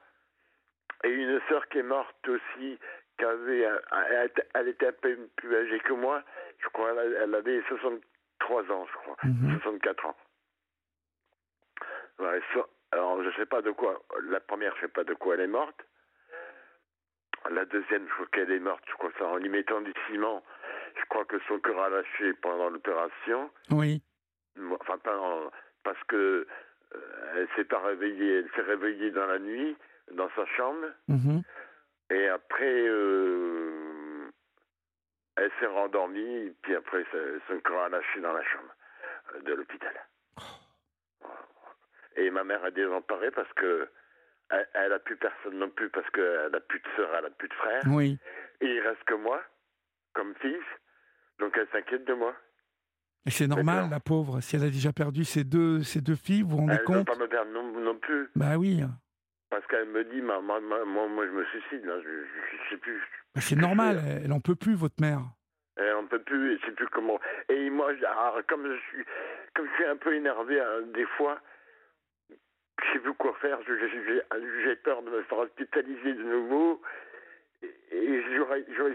Et 1.03 1.09
une 1.09 1.39
sœur 1.49 1.67
qui 1.69 1.79
est 1.79 1.83
morte 1.83 2.27
aussi, 2.29 2.79
Elle, 3.19 4.25
était- 4.25 4.47
elle 4.53 4.67
était 4.67 4.87
un 4.87 4.91
peu 4.93 5.17
plus 5.37 5.55
âgée 5.55 5.79
que 5.79 5.93
moi. 5.93 6.23
Je 6.59 6.67
crois 6.69 6.91
elle, 6.91 7.17
elle 7.21 7.35
avait 7.35 7.61
63 7.67 8.63
ans, 8.71 8.85
je 8.91 8.97
crois. 8.97 9.17
Mhm. 9.23 9.59
64 9.61 10.05
ans. 10.05 10.17
Ouais, 12.19 12.41
ça- 12.53 12.67
alors, 12.91 13.21
je 13.23 13.29
sais 13.35 13.45
pas 13.45 13.61
de 13.61 13.71
quoi. 13.71 14.01
La 14.29 14.39
première, 14.39 14.75
je 14.77 14.81
sais 14.81 14.87
pas 14.87 15.03
de 15.03 15.13
quoi 15.13 15.35
elle 15.35 15.41
est 15.41 15.47
morte. 15.47 15.85
La 17.49 17.65
deuxième, 17.65 18.07
je 18.07 18.13
crois 18.13 18.25
qu'elle 18.31 18.51
est 18.51 18.59
morte. 18.59 18.83
Je 18.87 18.93
crois 18.93 19.11
que 19.11 19.17
ça, 19.19 19.25
en 19.27 19.39
y 19.39 19.49
mettant 19.49 19.81
du 19.81 19.93
ciment, 20.07 20.43
je 20.99 21.05
crois 21.09 21.25
que 21.25 21.37
son 21.47 21.59
cœur 21.59 21.79
a 21.83 21.89
lâché 21.89 22.33
pendant 22.41 22.69
l'opération. 22.69 23.51
Oui. 23.71 24.01
Enfin, 24.79 24.97
pas 24.99 25.17
en- 25.17 25.51
parce 25.83 26.01
que 26.05 26.47
euh, 26.95 27.31
elle 27.35 27.47
s'est 27.55 27.65
pas 27.65 27.79
réveillée. 27.79 28.39
Elle 28.39 28.49
s'est 28.55 28.61
réveillée 28.61 29.11
dans 29.11 29.25
la 29.27 29.37
nuit, 29.39 29.75
dans 30.11 30.29
sa 30.35 30.45
chambre. 30.57 30.87
Mhm. 31.07 31.41
Et 32.09 32.27
après, 32.27 32.87
euh, 32.87 34.29
elle 35.37 35.51
s'est 35.59 35.65
rendormie. 35.65 36.53
Puis 36.61 36.75
après, 36.75 37.05
son 37.47 37.59
cœur 37.59 37.83
a 37.83 37.89
lâché 37.89 38.21
dans 38.21 38.33
la 38.33 38.43
chambre 38.43 38.75
euh, 39.33 39.41
de 39.41 39.53
l'hôpital. 39.53 39.93
Et 42.17 42.29
ma 42.29 42.43
mère 42.43 42.63
a 42.63 42.71
désemparé 42.71 43.31
parce 43.31 43.51
que 43.53 43.89
elle, 44.49 44.67
elle 44.73 44.93
a 44.93 44.99
plus 44.99 45.17
personne 45.17 45.57
non 45.57 45.69
plus 45.69 45.89
parce 45.89 46.09
qu'elle 46.11 46.53
a 46.53 46.59
plus 46.59 46.79
de 46.79 46.87
sœur, 46.95 47.09
elle 47.17 47.25
a 47.25 47.29
plus 47.29 47.49
de 47.49 47.53
frère. 47.53 47.81
Oui. 47.87 48.17
Et 48.61 48.67
il 48.67 48.79
reste 48.79 49.03
que 49.05 49.15
moi, 49.15 49.41
comme 50.13 50.33
fils. 50.35 50.63
Donc 51.39 51.57
elle 51.57 51.67
s'inquiète 51.71 52.05
de 52.05 52.13
moi. 52.13 52.33
Et 53.25 53.31
c'est 53.31 53.47
normal, 53.47 53.89
la 53.89 53.99
pauvre. 53.99 54.39
Si 54.39 54.55
elle 54.55 54.63
a 54.63 54.69
déjà 54.69 54.93
perdu 54.93 55.25
ses 55.25 55.43
deux, 55.43 55.81
ses 55.81 55.99
deux 55.99 56.15
filles, 56.15 56.43
vous 56.43 56.49
vous 56.49 56.57
rendez 56.57 56.73
Elle 56.73 56.81
ne 56.81 56.85
compte 56.85 57.07
pas 57.07 57.15
me 57.15 57.27
perdre 57.27 57.51
non, 57.51 57.79
non 57.79 57.97
plus. 57.97 58.29
Bah 58.35 58.57
oui. 58.57 58.83
Parce 59.55 59.67
qu'elle 59.67 59.87
me 59.87 60.03
dit, 60.03 60.21
ma- 60.21 60.41
ma- 60.41 60.59
ma- 60.59 60.83
moi, 60.83 61.07
moi, 61.07 61.25
je 61.25 61.31
me 61.31 61.45
suicide, 61.45 61.85
là, 61.85 61.93
je, 62.03 62.09
je, 62.09 62.57
je 62.65 62.69
sais 62.71 62.77
plus. 62.77 62.99
Bah, 63.33 63.39
c'est 63.39 63.55
normal. 63.55 64.01
Elle 64.23 64.33
en 64.33 64.41
peut 64.41 64.55
plus, 64.55 64.75
votre 64.75 64.99
mère. 64.99 65.19
Et 65.79 65.91
on 65.93 66.05
peut 66.07 66.19
plus, 66.21 66.59
je 66.59 66.65
sais 66.65 66.71
plus 66.73 66.87
comment. 66.89 67.19
Et 67.47 67.69
moi, 67.69 67.91
alors, 68.05 68.41
comme 68.49 68.67
je 68.67 68.77
suis, 68.89 69.05
comme 69.53 69.65
je 69.69 69.73
suis 69.75 69.85
un 69.85 69.95
peu 69.95 70.13
énervé 70.13 70.59
hein, 70.59 70.81
des 70.93 71.05
fois, 71.17 71.39
je 72.29 72.35
sais 72.93 72.99
plus 72.99 73.13
quoi 73.13 73.33
faire. 73.41 73.59
J'ai 73.65 74.75
peur 74.75 75.01
de 75.03 75.09
me 75.09 75.21
faire 75.23 75.37
hospitaliser 75.37 76.13
de 76.15 76.23
nouveau. 76.23 76.81
Et- 77.63 78.23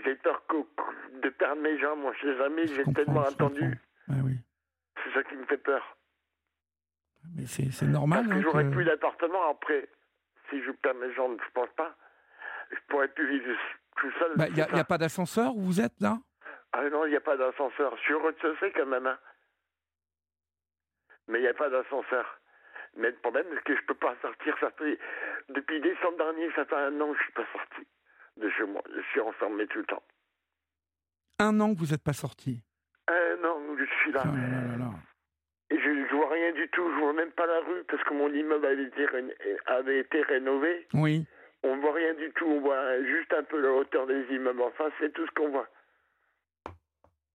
j'ai 0.05 0.15
peur 0.17 0.43
que- 0.47 1.21
de 1.23 1.29
perdre 1.31 1.63
mes 1.63 1.79
jambes. 1.79 2.01
Moi, 2.01 2.13
je 2.21 2.29
sais 2.29 2.37
jamais. 2.37 2.67
J'ai 2.67 2.85
tellement 2.93 3.23
attendu. 3.23 3.79
Ah 4.11 4.15
oui. 4.25 4.35
C'est 5.05 5.13
ça 5.15 5.23
qui 5.25 5.37
me 5.37 5.45
fait 5.47 5.57
peur. 5.59 5.97
Mais 7.37 7.47
c'est 7.47 7.87
normal. 7.87 8.27
Hein, 8.31 8.41
j'aurais 8.43 8.65
que- 8.65 8.71
plus 8.71 8.85
d'appartement 8.85 9.51
après. 9.51 9.89
Si 10.51 10.63
je 10.63 10.71
perds 10.73 10.95
mes 10.95 11.13
jambes, 11.15 11.41
je 11.45 11.51
pense 11.53 11.69
pas. 11.77 11.95
Je 12.71 12.77
pourrais 12.89 13.09
plus 13.09 13.29
vivre 13.29 13.59
tout 13.97 14.11
seul. 14.19 14.33
Bah, 14.37 14.47
Il 14.49 14.55
n'y 14.55 14.61
a, 14.63 14.85
pas 14.85 14.99
d'ascenseur 14.99 15.55
où 15.57 15.61
vous 15.63 15.81
êtes 15.81 16.01
là? 16.01 16.19
Ah 16.73 16.89
non, 16.91 17.05
il 17.07 17.11
n'y 17.11 17.17
a 17.17 17.21
pas 17.21 17.37
d'ascenseur. 17.37 17.97
Je 17.97 18.03
suis 18.03 18.15
au 18.15 18.23
rez-de-chaussée 18.23 18.73
quand 18.75 18.87
même. 18.87 19.07
hein. 19.07 19.19
Mais 21.29 21.39
il 21.39 21.43
n'y 21.43 21.49
a 21.49 21.55
pas 21.55 21.69
d'ascenseur. 21.71 22.27
Mais 22.97 23.11
le 23.11 23.17
problème, 23.17 23.47
c'est 23.55 23.63
que 23.65 23.77
je 23.77 23.83
peux 23.87 23.95
pas 23.95 24.15
sortir. 24.23 24.57
Ça 24.61 24.71
fait... 24.73 24.99
Depuis 25.49 25.81
décembre 25.81 26.17
dernier, 26.19 26.51
ça 26.55 26.65
fait 26.65 26.77
un 26.77 27.01
an 27.01 27.13
que 27.13 27.19
je 27.19 27.23
suis 27.25 27.33
pas 27.33 27.47
sorti 27.53 27.87
de 28.37 28.51
chez 28.51 28.65
moi. 28.65 28.83
Je 28.95 29.03
suis 29.11 29.21
enfermé 29.21 29.67
tout 29.69 29.79
le 29.79 29.85
temps. 29.87 30.03
Un 31.39 31.59
an 31.61 31.73
que 31.75 31.79
vous 31.79 31.87
n'êtes 31.93 32.03
pas 32.03 32.13
sorti? 32.13 32.63
Un 33.09 33.45
an 33.45 33.75
que 33.77 33.85
je 33.85 33.91
suis 34.03 34.13
là. 34.13 34.23
Oh 34.27 34.37
là 34.37 34.77
là 34.79 34.91
je 36.11 36.15
ne 36.17 36.21
vois 36.21 36.31
rien 36.31 36.53
du 36.53 36.69
tout. 36.69 36.83
Je 36.93 36.99
vois 37.01 37.13
même 37.13 37.31
pas 37.33 37.47
la 37.47 37.61
rue 37.61 37.85
parce 37.89 38.03
que 38.05 38.15
mon 38.15 38.33
immeuble 38.33 38.67
avait 38.67 38.83
été, 38.85 39.07
ré- 39.07 39.37
avait 39.67 40.01
été 40.01 40.23
rénové. 40.23 40.87
Oui. 40.95 41.25
On 41.63 41.77
voit 41.79 41.93
rien 41.95 42.15
du 42.15 42.31
tout. 42.33 42.47
On 42.47 42.61
voit 42.61 43.03
juste 43.05 43.33
un 43.33 43.43
peu 43.45 43.61
la 43.61 43.71
hauteur 43.73 44.07
des 44.07 44.23
immeubles 44.35 44.63
en 44.63 44.71
face. 44.73 44.93
C'est 44.99 45.13
tout 45.13 45.27
ce 45.27 45.31
qu'on 45.33 45.51
voit. 45.51 45.69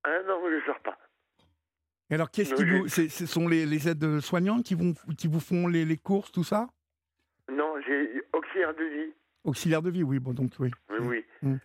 An 0.06 0.42
que 0.44 0.60
je 0.60 0.66
sors 0.66 0.80
pas. 0.80 0.98
Et 2.10 2.16
alors, 2.16 2.30
qu'est-ce 2.30 2.52
Non, 2.52 2.58
qui 2.58 2.66
vous. 2.66 2.88
Ce 2.88 3.26
sont 3.26 3.48
les, 3.48 3.66
les 3.66 3.88
aides 3.90 4.20
soignantes 4.20 4.64
qui, 4.64 4.76
vont, 4.76 4.94
qui 5.18 5.28
vous 5.28 5.40
font 5.40 5.68
les, 5.68 5.86
les 5.86 5.98
courses, 5.98 6.32
tout 6.32 6.44
ça? 6.44 6.68
Non, 7.50 7.76
j'ai 7.86 8.22
auxiliaire 8.34 8.76
de 8.76 8.84
vie. 8.84 9.14
Auxiliaire 9.44 9.82
de 9.82 9.90
vie, 9.90 10.04
oui. 10.04 10.20
Bon, 10.20 10.34
donc, 10.34 10.52
oui. 10.60 10.70
Oui, 10.90 10.98
oui. 11.02 11.26
Mm. 11.42 11.56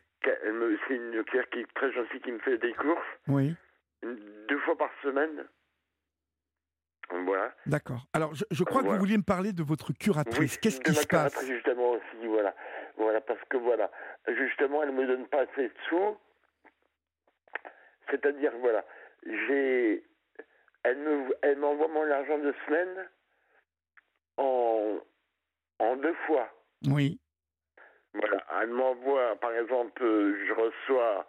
C'est 0.88 0.97
une 0.97 1.11
nucléaire 1.12 1.49
qui 1.50 1.61
est 1.61 1.75
très 1.75 1.93
gentille 1.93 2.21
qui 2.21 2.33
me 2.33 2.38
fait 2.40 2.59
des 2.59 2.73
courses 2.73 2.99
Oui. 3.29 3.55
deux 4.02 4.59
fois 4.61 4.76
par 4.76 4.90
semaine. 5.02 5.45
Voilà. 7.11 7.52
D'accord. 7.67 8.07
Alors, 8.12 8.35
je, 8.35 8.45
je 8.50 8.64
crois 8.64 8.83
que 8.83 8.88
vous 8.88 8.99
vouliez 8.99 9.17
me 9.17 9.23
parler 9.23 9.52
de 9.52 9.62
votre 9.62 9.93
curatrice. 9.93 10.59
Qu'est-ce 10.59 10.81
qui 10.81 10.95
se 10.95 11.07
passe 11.07 11.35
curatrice, 11.35 11.49
justement 11.49 11.90
aussi, 11.90 12.26
voilà. 12.26 12.55
Voilà, 12.97 13.21
parce 13.21 13.40
que 13.49 13.57
voilà, 13.57 13.90
justement, 14.29 14.83
elle 14.83 14.93
me 14.93 15.07
donne 15.07 15.26
pas 15.26 15.40
assez 15.40 15.69
de 15.69 15.73
sous. 15.88 16.17
C'est-à-dire, 18.11 18.52
voilà, 18.61 18.85
j'ai. 19.25 20.05
Elle 20.83 20.99
me, 20.99 21.35
elle 21.43 21.59
m'envoie 21.59 21.88
mon 21.88 22.11
argent 22.11 22.38
de 22.38 22.55
semaine 22.67 23.09
en, 24.38 24.99
en 25.79 25.97
deux 25.97 26.14
fois. 26.26 26.49
Oui. 26.88 27.21
Voilà, 28.14 28.45
elle 28.61 28.71
m'envoie, 28.71 29.37
par 29.37 29.52
exemple, 29.52 30.02
je 30.02 30.52
reçois, 30.52 31.26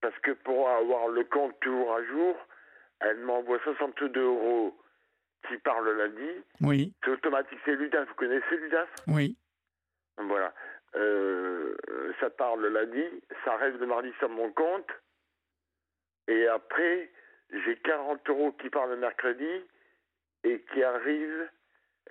parce 0.00 0.18
que 0.20 0.32
pour 0.32 0.68
avoir 0.68 1.08
le 1.08 1.24
compte 1.24 1.58
toujours 1.60 1.94
à 1.94 2.04
jour, 2.04 2.36
elle 3.00 3.18
m'envoie 3.18 3.58
62 3.60 4.20
euros 4.20 4.76
qui 5.48 5.56
part 5.58 5.80
le 5.80 5.94
lundi. 5.94 6.30
Oui. 6.60 6.92
C'est 7.04 7.10
automatique, 7.10 7.58
c'est 7.64 7.74
l'UDAF. 7.76 8.08
Vous 8.08 8.14
connaissez 8.14 8.56
l'UDAF? 8.56 8.88
Oui. 9.08 9.36
Voilà. 10.18 10.54
Euh, 10.94 11.74
ça 12.20 12.30
part 12.30 12.56
le 12.56 12.68
lundi, 12.68 13.02
ça 13.44 13.56
reste 13.56 13.78
le 13.78 13.86
mardi 13.86 14.12
sur 14.18 14.28
mon 14.28 14.50
compte. 14.52 14.88
Et 16.28 16.46
après, 16.46 17.10
j'ai 17.50 17.76
40 17.78 18.28
euros 18.30 18.52
qui 18.52 18.70
partent 18.70 18.90
le 18.90 18.96
mercredi 18.96 19.62
et 20.44 20.60
qui 20.72 20.82
arrivent 20.82 21.48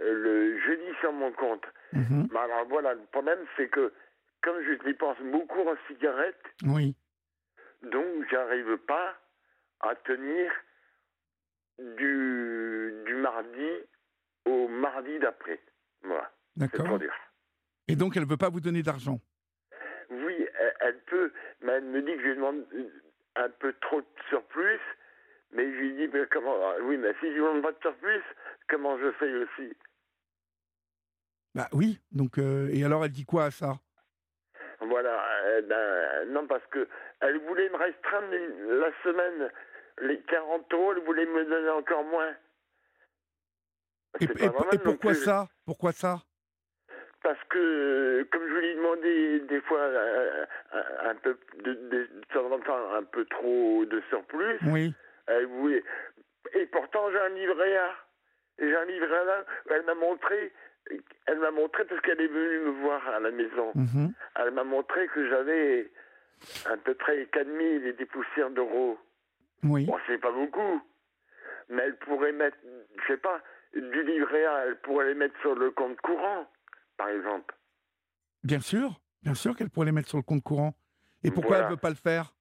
euh, 0.02 0.14
le 0.14 0.60
jeudi 0.60 0.92
sur 1.00 1.14
mon 1.14 1.32
compte. 1.32 1.66
Mhm. 1.94 2.28
Mais 2.32 2.40
alors 2.40 2.66
voilà, 2.68 2.94
le 2.94 3.04
problème 3.12 3.40
c'est 3.56 3.70
que 3.70 3.94
comme 4.42 4.62
je 4.64 4.74
dépense 4.84 5.18
beaucoup 5.22 5.62
en 5.62 5.76
cigarettes, 5.88 6.44
Oui. 6.66 6.96
donc 7.84 8.06
j'arrive 8.30 8.78
pas 8.80 9.16
à 9.80 9.96
tenir 9.96 10.52
du, 11.80 12.94
du 13.06 13.16
mardi 13.16 13.70
au 14.46 14.68
mardi 14.68 15.20
d'après. 15.20 15.60
Voilà, 16.04 16.32
D'accord. 16.56 17.00
Et 17.88 17.96
donc, 17.96 18.16
elle 18.16 18.24
ne 18.24 18.30
veut 18.30 18.38
pas 18.38 18.50
vous 18.50 18.60
donner 18.60 18.84
d'argent? 18.84 19.20
Oui, 20.10 20.48
elle, 20.60 20.74
elle 20.82 21.00
peut, 21.02 21.32
mais 21.62 21.74
elle 21.74 21.86
me 21.86 22.02
dit 22.02 22.16
que 22.16 22.22
je 22.22 22.28
lui 22.28 22.36
demande 22.36 22.66
un 23.36 23.50
peu 23.50 23.74
trop 23.82 24.02
de 24.02 24.08
surplus. 24.30 24.80
Mais 25.52 25.66
je 25.66 25.78
lui 25.78 25.94
dis, 25.94 26.08
mais 26.12 26.26
comment 26.32 26.56
Oui, 26.82 26.98
mais 26.98 27.14
si 27.20 27.28
je 27.28 27.34
ne 27.34 27.38
demande 27.38 27.62
pas 27.62 27.72
de 27.72 27.80
surplus, 27.82 28.24
comment 28.68 28.98
je 28.98 29.12
fais 29.14 29.34
aussi? 29.36 29.74
Bah 31.56 31.68
oui. 31.74 32.00
Donc, 32.12 32.38
euh, 32.38 32.70
et 32.74 32.84
alors, 32.84 33.06
elle 33.06 33.12
dit 33.12 33.26
quoi 33.26 33.46
à 33.46 33.52
ça? 33.52 33.80
Voilà, 34.80 35.24
euh, 35.46 35.62
ben, 35.62 36.34
non, 36.34 36.48
parce 36.48 36.66
que 36.72 36.88
elle 37.22 37.38
voulait 37.40 37.70
me 37.70 37.78
restreindre 37.78 38.32
la 38.32 38.92
semaine. 39.04 39.50
Les 40.02 40.20
40 40.22 40.74
euros, 40.74 40.94
elle 40.94 41.04
voulait 41.04 41.26
me 41.26 41.46
donner 41.46 41.70
encore 41.70 42.04
moins. 42.04 42.34
Et, 44.20 44.28
pourquoi 44.84 45.14
ça? 45.14 45.48
Pourquoi 45.66 45.92
ça? 45.92 46.18
Parce 47.24 47.42
que, 47.50 47.58
euh, 47.58 48.28
comme 48.32 48.46
je 48.48 48.54
lui 48.54 48.68
ai 48.68 48.76
demandé 48.76 49.40
des 49.42 49.62
fois 49.62 49.80
euh, 49.80 50.46
un, 50.74 51.10
un 51.12 51.16
peu 51.16 51.38
de, 51.64 51.74
de, 51.74 51.90
de 51.90 52.10
temps 52.34 52.52
en 52.52 52.60
temps 52.60 52.94
un 52.94 53.04
peu 53.04 53.26
trop 53.26 53.86
de 53.86 54.02
surplus, 54.10 54.58
Oui. 54.68 54.94
elle 55.28 55.46
voulait. 55.46 55.84
Et 56.54 56.66
pourtant 56.68 57.10
j'ai 57.12 57.20
un 57.20 57.30
livret 57.30 57.78
A. 57.78 57.90
Et 58.60 58.68
J'ai 58.70 58.76
un 58.76 58.86
livret 58.86 59.18
A. 59.30 59.46
Elle 59.72 59.84
m'a 59.86 59.96
montré. 59.96 60.52
Elle 61.28 61.40
m'a 61.40 61.52
montré 61.52 61.86
parce 61.86 62.02
qu'elle 62.02 62.20
est 62.20 62.28
venue 62.28 62.60
me 62.60 62.82
voir 62.82 63.08
à 63.08 63.20
la 63.22 63.32
maison. 63.32 63.72
Mhm. 63.74 64.14
Elle 64.36 64.52
m'a 64.52 64.66
montré 64.66 65.08
que 65.08 65.28
j'avais 65.30 65.90
à 66.66 66.76
peu 66.78 66.94
près 66.94 67.26
4000 67.32 67.88
et 67.88 67.94
des 67.94 68.06
poussières 68.06 68.50
d'euros. 68.52 69.00
Oui. 69.64 69.86
Bon, 69.86 69.98
c'est 70.08 70.18
pas 70.18 70.32
beaucoup. 70.32 70.82
Mais 71.70 71.84
elle 71.84 71.98
pourrait 71.98 72.34
mettre, 72.34 72.58
je 73.02 73.08
sais 73.08 73.18
pas, 73.18 73.42
du 73.74 74.04
livret 74.04 74.46
A, 74.46 74.66
elle 74.68 74.80
pourrait 74.82 75.08
les 75.08 75.16
mettre 75.16 75.40
sur 75.42 75.56
le 75.56 75.72
compte 75.72 76.00
courant, 76.02 76.48
par 76.98 77.10
exemple. 77.10 77.56
Bien 78.44 78.60
sûr, 78.60 79.00
bien 79.24 79.34
sûr 79.34 79.56
qu'elle 79.56 79.70
pourrait 79.70 79.88
les 79.88 79.92
mettre 79.94 80.10
sur 80.10 80.18
le 80.18 80.24
compte 80.24 80.44
courant. 80.44 80.74
Et 81.24 81.32
pourquoi 81.32 81.58
elle 81.58 81.66
ne 81.66 81.70
veut 81.70 81.78
pas 81.78 81.90
le 81.90 81.96
faire? 81.96 82.34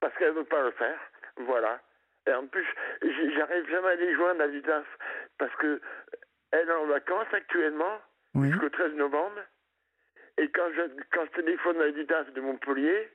Parce 0.00 0.14
qu'elle 0.18 0.34
ne 0.34 0.38
veut 0.38 0.44
pas 0.44 0.62
le 0.62 0.72
faire, 0.72 0.98
voilà. 1.36 1.80
Et 2.26 2.32
en 2.32 2.46
plus, 2.48 2.66
j'arrive 3.02 3.70
jamais 3.70 3.88
à 3.88 3.94
les 3.94 4.14
joindre 4.14 4.42
à 4.42 4.46
l'UDAF, 4.46 4.86
parce 5.38 5.54
que 5.56 5.80
elle 6.50 6.68
est 6.68 6.72
en 6.72 6.86
vacances 6.86 7.32
actuellement, 7.32 8.00
jusqu'au 8.34 8.68
13 8.68 8.94
novembre. 8.94 9.40
Et 10.38 10.50
quand 10.50 10.68
je, 10.74 10.82
quand 11.12 11.24
je 11.26 11.40
téléphone 11.40 11.80
à 11.80 11.86
l'UDAF 11.86 12.32
de 12.32 12.40
Montpellier, 12.40 13.08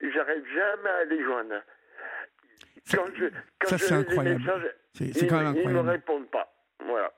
j'arrive 0.00 0.46
jamais 0.52 0.90
à 0.90 1.04
les 1.04 1.22
joindre. 1.22 1.62
Quand 2.90 3.06
je, 3.14 3.26
quand 3.60 3.68
ça, 3.68 3.78
c'est 3.78 3.94
incroyable. 3.94 4.42
C'est 4.94 5.26
quand 5.26 5.38
même 5.38 5.46
incroyable. 5.46 5.70
Ils 5.70 5.76
ne 5.76 5.82
me 5.82 5.90
répondent 5.90 6.30
pas. 6.30 6.52
Voilà. 6.84 7.12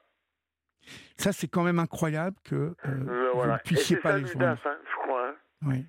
Ça, 1.16 1.32
c'est 1.32 1.48
quand 1.48 1.62
même 1.62 1.78
incroyable 1.78 2.36
que 2.44 2.54
euh, 2.54 2.74
euh 2.86 3.30
vous 3.32 3.46
ne 3.46 3.58
puissiez 3.58 3.96
pas 3.96 4.18
les 4.18 4.26
joindre. 4.26 4.60
Hein, 4.66 4.78
je 4.84 4.96
crois. 4.96 5.28
Hein. 5.28 5.34
Oui. 5.62 5.86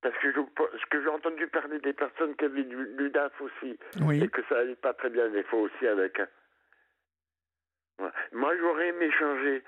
Parce 0.00 0.16
que, 0.18 0.32
je, 0.32 0.38
ce 0.38 0.86
que 0.86 1.02
j'ai 1.02 1.08
entendu 1.08 1.46
parler 1.48 1.80
des 1.80 1.92
personnes 1.92 2.34
qui 2.36 2.44
avaient 2.44 2.64
du, 2.64 2.94
du 2.96 3.10
DAF 3.10 3.32
aussi, 3.40 3.78
oui. 4.02 4.22
et 4.22 4.28
que 4.28 4.40
ça 4.48 4.54
n'allait 4.54 4.76
pas 4.76 4.94
très 4.94 5.10
bien 5.10 5.28
des 5.30 5.42
fois 5.44 5.60
aussi 5.60 5.86
avec. 5.86 6.20
Hein. 6.20 6.28
Moi, 8.32 8.56
j'aurais 8.58 8.88
aimé 8.88 9.10
changer, 9.18 9.64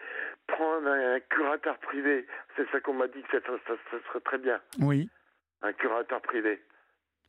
prendre 0.46 0.88
un, 0.88 1.20
curateur 1.20 1.78
privé. 1.78 2.26
C'est 2.56 2.70
ça 2.70 2.80
qu'on 2.80 2.94
m'a 2.94 3.08
dit 3.08 3.22
que 3.22 3.40
ça, 3.40 3.52
ça, 3.66 3.74
serait 4.08 4.20
très 4.20 4.38
bien. 4.38 4.60
Oui. 4.80 5.08
Un 5.62 5.72
curateur 5.72 6.20
privé. 6.22 6.62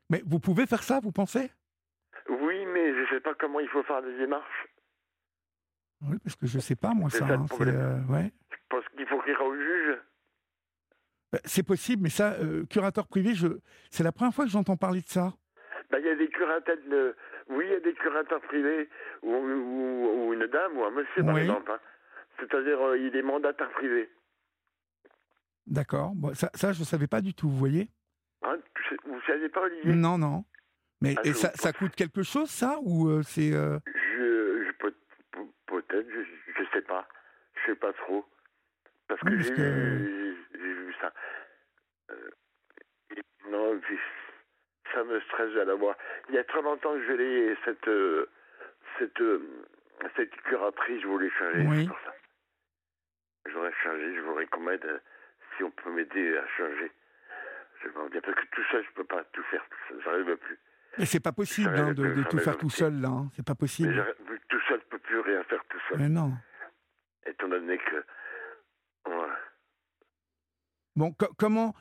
Mais 0.10 0.22
vous 0.26 0.40
pouvez 0.40 0.68
faire 0.68 0.84
ça, 0.84 1.00
vous 1.02 1.12
pensez? 1.12 1.52
Oui, 2.30 2.66
mais 2.68 2.94
je 2.94 3.02
ne 3.02 3.08
sais 3.08 3.20
pas 3.20 3.34
comment 3.34 3.60
il 3.60 3.68
faut 3.70 3.84
faire 3.84 4.02
des 4.02 4.16
démarches. 4.18 4.68
Oui, 6.02 6.18
parce 6.24 6.36
que 6.36 6.48
je 6.48 6.58
ne 6.58 6.62
sais 6.62 6.76
pas, 6.76 6.94
moi, 6.94 7.10
ça. 7.10 7.26
hein, 7.26 7.46
euh, 7.62 8.00
ouais. 8.06 8.32
Je 8.52 8.58
pense 8.70 8.88
qu'il 8.96 9.06
faut 9.08 9.20
qu'il 9.22 9.36
au 9.36 9.56
juge. 9.56 9.98
Bah, 11.32 11.40
c'est 11.46 11.64
possible, 11.64 12.04
mais 12.04 12.10
ça, 12.10 12.34
euh, 12.34 12.66
curateur 12.66 13.08
privé, 13.08 13.36
je... 13.36 13.48
c'est 13.92 14.04
la 14.04 14.12
première 14.12 14.34
fois 14.34 14.46
que 14.46 14.52
j'entends 14.52 14.78
parler 14.78 15.02
de 15.02 15.08
ça. 15.08 15.34
Bah, 15.92 16.00
il 16.00 16.06
y 16.06 16.10
a 16.10 16.16
des 16.16 16.30
curateurs, 16.30 16.78
de... 16.90 17.16
oui, 17.50 17.66
il 17.68 17.72
y 17.72 17.76
a 17.76 17.80
des 17.80 17.94
curateurs 17.94 18.42
privés, 18.42 18.90
ou, 19.24 19.34
ou, 19.34 20.34
une 20.34 20.48
dame, 20.48 20.78
ou 20.78 20.86
un 20.86 20.92
monsieur, 20.92 21.24
par 21.24 21.38
exemple. 21.38 21.72
Hein. 21.72 21.80
C'est-à-dire, 22.40 22.80
euh, 22.82 22.98
il 22.98 23.16
est 23.16 23.22
mandataire 23.22 23.70
privé. 23.72 24.10
D'accord. 25.68 26.14
Bon, 26.16 26.34
ça, 26.34 26.50
ça, 26.54 26.72
je 26.72 26.80
ne 26.80 26.86
savais 26.86 27.08
pas 27.08 27.22
du 27.22 27.34
tout, 27.34 27.50
vous 27.50 27.58
voyez 27.58 27.90
hein, 28.44 28.58
Vous 29.06 29.16
ne 29.16 29.22
savez 29.22 29.50
pas, 29.50 29.62
Olivier? 29.62 29.94
Non, 29.94 30.18
non. 30.18 30.46
Mais 31.02 31.16
ah, 31.18 31.22
et 31.24 31.34
ça, 31.34 31.52
ça, 31.56 31.72
coûte 31.72 31.96
quelque 31.96 32.24
chose, 32.24 32.50
ça 32.50 32.78
Ou 32.82 33.10
euh, 33.10 33.22
c'est. 33.24 33.52
Je, 33.52 33.80
je 34.66 34.72
peut, 34.78 34.94
être 35.90 36.08
je 36.10 36.62
ne 36.62 36.68
sais 36.74 36.82
pas. 36.82 37.08
Je 37.56 37.62
ne 37.62 37.76
sais 37.76 37.80
pas 37.80 37.94
trop. 37.94 38.26
Parce 39.08 39.22
que 39.22 39.40
j'ai 39.40 39.54
vu, 39.54 40.94
ça. 41.02 41.12
Euh, 42.12 42.30
non, 43.50 43.82
ça 44.94 45.04
me 45.04 45.20
stresse 45.22 45.54
de 45.54 45.62
la 45.62 45.76
voir. 45.76 45.96
Il 46.30 46.36
y 46.36 46.38
a 46.38 46.44
très 46.44 46.62
longtemps 46.62 46.94
que 46.94 47.06
je 47.06 47.14
l'ai, 47.14 47.58
cette, 47.66 47.88
euh, 47.88 48.30
cette, 48.98 49.20
euh, 49.22 49.66
cette 50.16 50.36
curatrice, 50.44 51.02
je 51.02 51.08
voulais 51.08 51.32
changer. 51.32 51.66
Oui. 51.68 51.88
Pour 51.88 52.00
ça. 52.06 52.14
J'aurais 53.48 53.74
changé, 53.84 54.16
je 54.16 54.22
voudrais 54.22 54.46
qu'on 54.48 54.62
m'aide, 54.62 55.02
si 55.58 55.64
on 55.64 55.72
peut 55.72 55.92
m'aider 55.92 56.38
à 56.38 56.48
changer. 56.58 56.92
Je 57.82 57.88
bien, 57.88 58.22
parce 58.22 58.36
que 58.36 58.46
tout 58.52 58.64
ça, 58.72 58.82
je 58.82 58.92
peux 58.94 59.06
pas 59.06 59.24
tout 59.32 59.44
faire, 59.44 59.66
j'arrive 60.04 60.36
plus. 60.36 60.60
Mais 60.98 61.06
c'est 61.06 61.20
pas 61.20 61.32
possible 61.32 61.76
hein, 61.76 61.94
de, 61.94 62.24
tout 62.24 62.40
faire 62.40 62.58
tout 62.58 62.70
seul, 62.70 63.00
là. 63.00 63.10
Hein. 63.10 63.30
C'est 63.36 63.46
pas 63.46 63.56
possible. 63.56 64.06
tout 64.50 64.60
seul, 64.68 64.80
je 64.84 64.90
peux 64.90 65.00
plus 65.00 65.20
rien 65.20 65.44
faire 65.44 65.64
tout 65.70 65.78
seul. 65.90 66.00
Mais 66.00 66.10
non. 66.10 66.34
Étant 67.26 67.48
donné 67.48 67.78
que 67.78 68.04
Bon, 71.00 71.16
comment, 71.38 71.74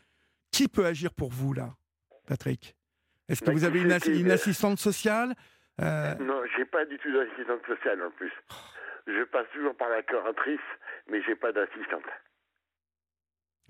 qui 0.52 0.68
peut 0.68 0.86
agir 0.86 1.12
pour 1.12 1.30
vous 1.30 1.52
là, 1.52 1.74
Patrick? 2.28 2.76
Est-ce 3.28 3.42
que 3.42 3.50
vous 3.50 3.64
avez 3.64 3.80
une, 3.80 4.30
assistante 4.30 4.78
sociale? 4.78 5.34
Euh... 5.80 6.14
Non, 6.20 6.40
j'ai 6.56 6.64
pas 6.64 6.84
du 6.84 6.96
tout 6.98 7.12
d'assistante 7.12 7.66
sociale 7.66 8.00
en 8.00 8.12
plus. 8.12 8.32
Je 9.08 9.24
passe 9.24 9.46
toujours 9.52 9.76
par 9.76 9.88
la 9.88 10.04
curatrice, 10.04 10.60
mais 11.10 11.20
j'ai 11.24 11.34
pas 11.34 11.50
d'assistante. 11.50 12.04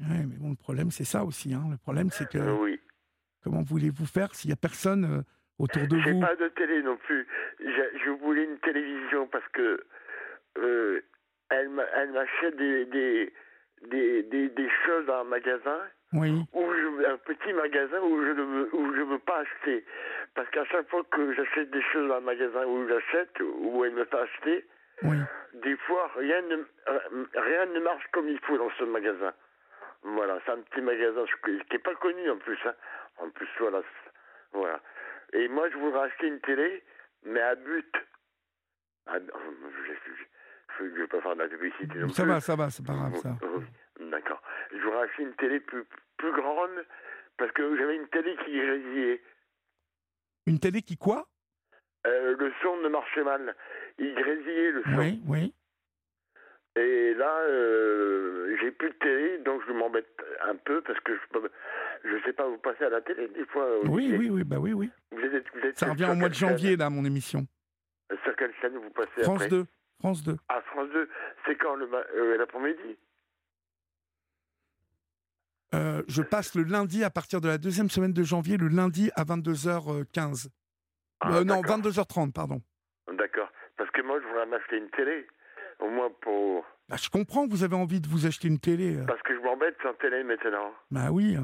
Oui, 0.01 0.27
mais 0.27 0.37
bon, 0.37 0.51
le 0.51 0.57
problème 0.57 0.91
c'est 0.91 1.05
ça 1.05 1.25
aussi. 1.25 1.55
Hein. 1.55 1.65
Le 1.71 1.79
problème 1.79 2.11
c'est 2.11 2.29
que. 2.29 2.39
oui. 2.39 2.79
Comment 3.43 3.63
voulez-vous 3.63 4.07
faire 4.07 4.35
s'il 4.35 4.49
n'y 4.51 4.55
a 4.55 4.57
personne 4.57 5.05
euh, 5.05 5.23
autour 5.59 5.87
de 5.87 5.97
vous 5.97 6.21
pas 6.21 6.37
de 6.37 6.49
télé 6.49 6.83
non 6.83 6.97
plus. 6.97 7.27
Je 7.61 8.11
voulais 8.11 8.45
une 8.45 8.59
télévision 8.59 9.27
parce 9.29 9.47
que 9.53 9.85
euh, 10.59 11.01
elle 11.51 11.69
m'achète 11.71 12.57
des, 12.57 12.85
des, 12.87 13.33
des, 13.91 14.23
des, 14.25 14.49
des 14.49 14.69
choses 14.85 15.07
dans 15.07 15.21
un 15.21 15.25
magasin. 15.25 15.79
Oui. 16.15 16.31
un 16.31 17.17
petit 17.19 17.53
magasin 17.53 18.01
où 18.01 18.25
je 18.25 18.31
ne 18.31 18.43
veux, 18.43 18.75
où 18.75 18.95
je 18.95 19.03
veux 19.03 19.19
pas 19.19 19.41
acheter. 19.41 19.85
Parce 20.35 20.49
qu'à 20.51 20.65
chaque 20.65 20.89
fois 20.89 21.03
que 21.11 21.35
j'achète 21.35 21.71
des 21.71 21.83
choses 21.93 22.09
dans 22.09 22.17
un 22.17 22.21
magasin 22.21 22.65
où 22.65 22.89
j'achète, 22.89 23.39
où 23.41 23.85
elle 23.85 23.93
me 23.93 24.05
fait 24.07 24.17
acheter, 24.17 24.67
oui. 25.03 25.17
des 25.55 25.77
fois 25.77 26.11
rien 26.17 26.41
ne, 26.43 26.57
rien 27.35 27.67
ne 27.67 27.81
marche 27.81 28.05
comme 28.13 28.29
il 28.29 28.39
faut 28.41 28.57
dans 28.57 28.71
ce 28.79 28.85
magasin. 28.85 29.33
Voilà, 30.03 30.39
c'est 30.47 30.53
un 30.53 30.61
petit 30.61 30.81
magasin 30.81 31.25
qui 31.45 31.61
n'est 31.73 31.79
pas 31.79 31.95
connu 31.97 32.31
en 32.31 32.37
plus. 32.39 32.59
Hein. 32.65 32.75
En 33.21 33.31
plus, 33.31 33.49
voilà. 33.59 33.83
voilà. 34.53 34.81
Et 35.33 35.49
moi, 35.49 35.69
je 35.71 35.77
voudrais 35.77 36.07
acheter 36.09 36.29
une 36.29 36.41
télé, 36.41 36.83
mais 37.25 37.41
à 37.41 37.55
but. 37.55 37.95
À, 39.07 39.19
je 40.79 40.85
ne 40.85 40.89
vais 40.91 41.07
pas 41.07 41.21
faire 41.21 41.35
de 41.35 41.43
la 41.43 41.49
publicité 41.49 41.99
non 41.99 42.09
Ça 42.09 42.25
va, 42.25 42.41
ça 42.41 42.55
va, 42.57 42.71
c'est 42.71 42.87
pas 42.87 42.95
grave 42.95 43.17
ça. 43.17 43.37
D'accord. 44.01 44.41
Je 44.71 44.79
voudrais 44.79 45.03
acheter 45.09 45.23
une 45.23 45.35
télé 45.35 45.61
plus, 45.61 45.85
plus 46.19 46.33
grande 46.33 46.85
parce 47.37 47.51
que 47.53 47.77
j'avais 47.77 47.97
une 47.97 48.09
télé 48.09 48.37
qui 48.45 48.59
grésillait. 48.59 49.23
Une 50.47 50.61
télé 50.61 50.83
qui 50.83 50.97
quoi? 50.97 51.27
Euh, 52.07 52.37
Le 52.39 52.53
son 52.63 52.77
ne 52.79 52.89
marchait 52.89 53.25
mal. 53.25 53.55
Il 53.99 54.15
grésillait 54.15 54.73
le 54.73 54.83
son. 54.85 54.99
Oui, 54.99 55.21
oui. 55.27 55.55
Et 56.79 57.15
là, 57.15 57.41
euh, 57.49 58.57
j'ai 58.61 58.71
plus 58.71 58.91
de 58.91 58.95
télé, 58.95 59.39
donc 59.39 59.63
je 59.67 59.73
m'embête 59.73 60.07
un 60.43 60.55
peu 60.55 60.81
parce 60.83 60.99
que 61.01 61.13
je 62.05 62.09
ne 62.15 62.21
sais 62.23 62.33
pas, 62.33 62.47
vous 62.47 62.59
passez 62.59 62.85
à 62.85 62.91
la 62.91 63.01
télé 63.01 63.29
des 63.29 63.45
fois. 63.47 63.67
Oui, 63.85 64.15
oui, 64.17 64.31
oui, 64.31 64.45
bah 64.45 64.59
oui, 64.59 64.73
oui. 64.73 64.91
Vous 65.11 65.21
êtes, 65.21 65.45
vous 65.55 65.61
êtes 65.61 65.79
Ça 65.79 65.91
revient 65.91 66.09
au 66.11 66.15
mois 66.15 66.29
de 66.29 66.35
janvier, 66.35 66.77
là, 66.77 66.89
mon 66.91 67.05
émission. 67.05 67.47
Sur 68.23 68.37
quelle 68.37 68.55
chaîne 68.61 68.77
vous 68.77 68.91
passez 68.91 69.23
France 69.23 69.49
2. 69.49 69.65
France 69.99 70.23
2. 70.23 70.37
Ah, 70.49 70.63
France 70.73 70.89
2, 70.93 71.09
c'est 71.45 71.57
quand 71.57 71.77
euh, 71.77 72.37
l'après-midi 72.39 72.97
euh, 75.75 76.03
je 76.09 76.23
passe 76.23 76.55
le 76.55 76.63
lundi 76.63 77.05
à 77.05 77.11
partir 77.11 77.43
de 77.43 77.49
la 77.49 77.59
deuxième 77.59 77.91
semaine 77.91 78.15
de 78.15 78.23
janvier, 78.23 78.57
le 78.57 78.69
lundi 78.69 79.11
à 79.17 79.25
22h15. 79.25 80.49
Ah, 81.21 81.37
euh, 81.37 81.45
non, 81.45 81.61
22h30, 81.61 82.33
pardon. 82.33 82.63
D'accord. 83.13 83.51
Parce 83.77 83.91
que 83.91 84.01
moi, 84.01 84.19
je 84.21 84.27
voudrais 84.29 84.47
m'acheter 84.47 84.79
une 84.79 84.89
télé. 84.91 85.27
Au 85.81 85.89
moins 85.89 86.11
pour. 86.21 86.65
Bah, 86.89 86.97
je 87.01 87.09
comprends 87.09 87.47
que 87.47 87.53
vous 87.53 87.65
avez 87.65 87.77
envie 87.77 88.01
de 88.01 88.09
vous 88.09 88.27
acheter 88.27 88.49
une 88.49 88.59
télé. 88.59 88.99
Parce 89.07 89.23
que 89.23 89.35
je 89.35 89.41
m'embête 89.41 89.77
sans 89.83 89.95
télé 89.95 90.23
maintenant. 90.25 90.73
Bah 90.91 91.11
oui, 91.11 91.37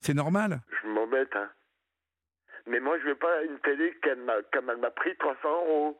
c'est 0.00 0.14
normal. 0.14 0.60
Je 0.82 0.88
m'embête, 0.88 1.34
hein. 1.34 1.48
Mais 2.66 2.80
moi, 2.80 2.98
je 2.98 3.08
veux 3.08 3.14
pas 3.14 3.42
une 3.44 3.58
télé 3.60 3.96
comme 4.02 4.70
elle 4.70 4.76
m'a 4.76 4.90
pris 4.90 5.16
300 5.16 5.38
euros. 5.44 5.98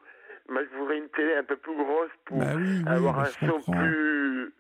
Moi, 0.49 0.63
je 0.65 0.79
voudrais 0.79 0.99
une 0.99 1.09
télé 1.11 1.35
un 1.37 1.45
peu 1.45 1.57
plus 1.57 1.77
grosse 1.77 2.11
pour 2.25 2.39
bah 2.39 2.51
avoir 2.87 3.17
bah, 3.17 3.23
un 3.23 3.47
son 3.47 3.73
plus. 3.73 4.53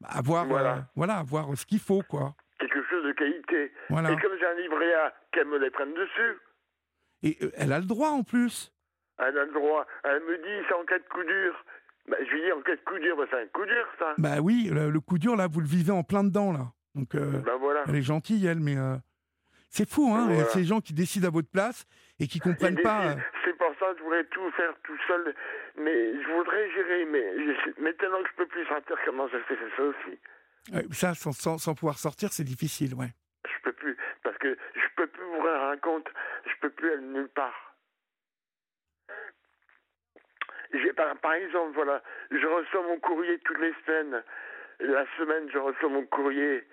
Bah, 0.00 0.08
avoir, 0.12 0.46
voilà. 0.46 0.74
Euh, 0.74 0.80
voilà, 0.94 1.16
avoir 1.16 1.56
ce 1.56 1.66
qu'il 1.66 1.80
faut, 1.80 2.02
quoi. 2.08 2.34
Quelque 2.58 2.82
chose 2.84 3.04
de 3.04 3.12
qualité. 3.12 3.72
Voilà. 3.88 4.12
Et 4.12 4.16
comme 4.18 4.32
j'ai 4.38 4.46
un 4.46 4.54
livret 4.54 4.94
A, 4.94 5.14
qu'elle 5.32 5.46
me 5.46 5.58
les 5.58 5.70
prenne 5.70 5.94
dessus. 5.94 6.38
Et 7.22 7.36
euh, 7.42 7.50
elle 7.56 7.72
a 7.72 7.78
le 7.78 7.86
droit 7.86 8.10
en 8.10 8.22
plus. 8.22 8.72
Elle 9.18 9.36
a 9.38 9.44
le 9.44 9.52
droit. 9.52 9.86
Elle 10.04 10.20
me 10.20 10.36
dit 10.36 10.66
c'est 10.68 10.74
en 10.74 10.84
cas 10.84 10.98
de 10.98 11.04
coup 11.04 11.24
dur. 11.24 11.64
Bah, 12.08 12.16
je 12.20 12.30
lui 12.34 12.42
dis 12.42 12.52
en 12.52 12.60
cas 12.62 12.74
de 12.74 12.80
coup 12.80 12.98
dur, 12.98 13.16
bah, 13.16 13.24
c'est 13.30 13.42
un 13.42 13.46
coup 13.46 13.66
dur 13.66 13.86
ça. 13.98 14.14
Bah 14.18 14.40
oui, 14.40 14.70
le, 14.72 15.00
coup 15.00 15.18
dur 15.18 15.36
là, 15.36 15.46
vous 15.46 15.60
le 15.60 15.66
vivez 15.66 15.92
en 15.92 16.02
plein 16.02 16.24
dedans 16.24 16.52
là. 16.52 16.72
Donc 16.94 17.14
euh, 17.14 17.42
voilà. 17.60 17.84
elle 17.86 17.96
est 17.96 18.02
gentille 18.02 18.46
elle, 18.46 18.60
mais 18.60 18.76
c'est 19.70 19.88
fou 19.88 20.14
hein. 20.14 20.26
Voilà. 20.28 20.44
Ces 20.46 20.64
gens 20.64 20.80
qui 20.80 20.94
décident 20.94 21.28
à 21.28 21.30
votre 21.30 21.50
place 21.50 21.86
et 22.18 22.26
qui 22.26 22.40
comprennent 22.40 22.80
pas. 22.80 23.14
C'est 23.44 23.56
pour 23.56 23.72
ça 23.78 23.92
que 23.92 23.98
je 23.98 24.02
voudrais 24.02 24.24
tout 24.24 24.50
faire 24.52 24.72
tout 24.84 24.98
seul, 25.06 25.34
mais 25.76 26.12
je 26.22 26.28
voudrais 26.32 26.70
gérer. 26.70 27.04
Mais 27.04 27.24
maintenant 27.78 28.22
que 28.22 28.28
je 28.30 28.36
peux 28.36 28.46
plus 28.46 28.66
sortir, 28.66 28.96
comment 29.04 29.28
je 29.28 29.38
fais 29.46 29.56
ça 29.76 29.82
aussi 29.82 30.92
Ça, 30.92 31.14
sans, 31.14 31.32
sans, 31.32 31.58
sans, 31.58 31.74
pouvoir 31.74 31.98
sortir, 31.98 32.32
c'est 32.32 32.44
difficile, 32.44 32.94
ouais. 32.94 33.08
Je 33.44 33.62
peux 33.62 33.72
plus, 33.72 33.96
parce 34.22 34.36
que 34.38 34.56
je 34.74 34.88
peux 34.96 35.06
plus 35.06 35.24
ouvrir 35.24 35.62
un 35.62 35.76
compte, 35.76 36.08
je 36.46 36.52
peux 36.60 36.70
plus 36.70 36.92
aller 36.92 37.02
nulle 37.02 37.28
part. 37.28 37.67
Par, 40.96 41.16
par 41.18 41.32
exemple, 41.34 41.72
voilà, 41.74 42.02
je 42.30 42.46
reçois 42.46 42.82
mon 42.82 42.98
courrier 42.98 43.38
toutes 43.44 43.60
les 43.60 43.74
semaines. 43.86 44.22
La 44.80 45.04
semaine, 45.16 45.48
je 45.52 45.58
reçois 45.58 45.88
mon 45.88 46.04
courrier. 46.06 46.64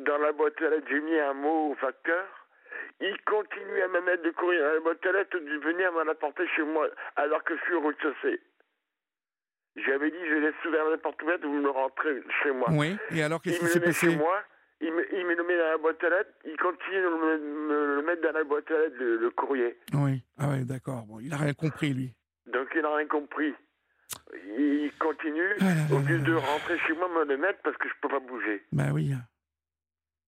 Dans 0.00 0.18
la 0.18 0.32
boîte 0.32 0.60
à 0.60 0.70
lettres, 0.70 0.86
j'ai 0.88 1.00
mis 1.00 1.18
un 1.18 1.34
mot 1.34 1.70
au 1.70 1.74
facteur 1.76 2.26
il 3.00 3.16
continue 3.24 3.82
à 3.82 3.88
me 3.88 4.00
mettre 4.02 4.22
de 4.22 4.30
courir 4.30 4.64
à 4.64 4.74
la 4.74 4.80
boîte 4.80 5.02
de 5.02 5.58
venir 5.58 5.92
m'en 5.92 6.10
apporter 6.10 6.46
chez 6.54 6.62
moi 6.62 6.88
alors 7.16 7.42
que 7.44 7.56
je 7.56 7.62
suis 7.62 7.74
au 7.74 7.80
rez-de-chaussée. 7.80 8.40
J'avais 9.76 10.10
dit, 10.10 10.16
je 10.28 10.34
laisse 10.34 10.54
ouvert 10.64 10.88
la 10.88 10.98
porte 10.98 11.20
ouverte, 11.22 11.42
vous 11.42 11.60
me 11.60 11.70
rentrez 11.70 12.22
chez 12.42 12.52
moi. 12.52 12.68
Oui, 12.70 12.96
et 13.10 13.22
alors 13.22 13.42
qu'est-ce 13.42 13.58
qui 13.58 13.64
me 13.64 13.70
s'est 13.70 13.80
passé 13.80 14.10
chez 14.10 14.16
moi, 14.16 14.40
il 14.80 14.92
me, 14.92 15.14
il 15.14 15.26
me 15.26 15.34
le 15.34 15.42
met 15.42 15.56
dans 15.58 15.70
la 15.70 15.78
boîte 15.78 16.04
à 16.04 16.10
lettres, 16.10 16.30
il 16.44 16.56
continue 16.56 17.02
de 17.02 17.08
me, 17.08 17.38
me 17.38 17.96
le 17.96 18.02
mettre 18.02 18.22
dans 18.22 18.32
la 18.32 18.44
boîte 18.44 18.70
à 18.70 18.78
lettres, 18.78 18.96
le, 19.00 19.16
le 19.16 19.30
courrier. 19.30 19.76
Oui, 19.94 20.22
ah 20.38 20.50
ouais, 20.50 20.64
d'accord. 20.64 21.04
Bon, 21.06 21.18
il 21.18 21.32
a 21.32 21.36
rien 21.36 21.54
compris, 21.54 21.92
lui. 21.92 22.12
Donc 22.46 22.68
il 22.74 22.82
n'a 22.82 22.94
rien 22.94 23.06
compris. 23.06 23.54
Il 24.58 24.90
continue, 24.98 25.54
Ah 25.60 25.64
là 25.64 25.96
au 25.96 25.98
lieu 26.00 26.18
de 26.18 26.34
rentrer 26.34 26.78
chez 26.80 26.92
moi, 26.94 27.08
me 27.08 27.24
le 27.24 27.36
mettre 27.36 27.60
parce 27.62 27.76
que 27.76 27.88
je 27.88 27.94
peux 28.00 28.08
pas 28.08 28.20
bouger. 28.20 28.62
Bah 28.72 28.90
oui. 28.92 29.12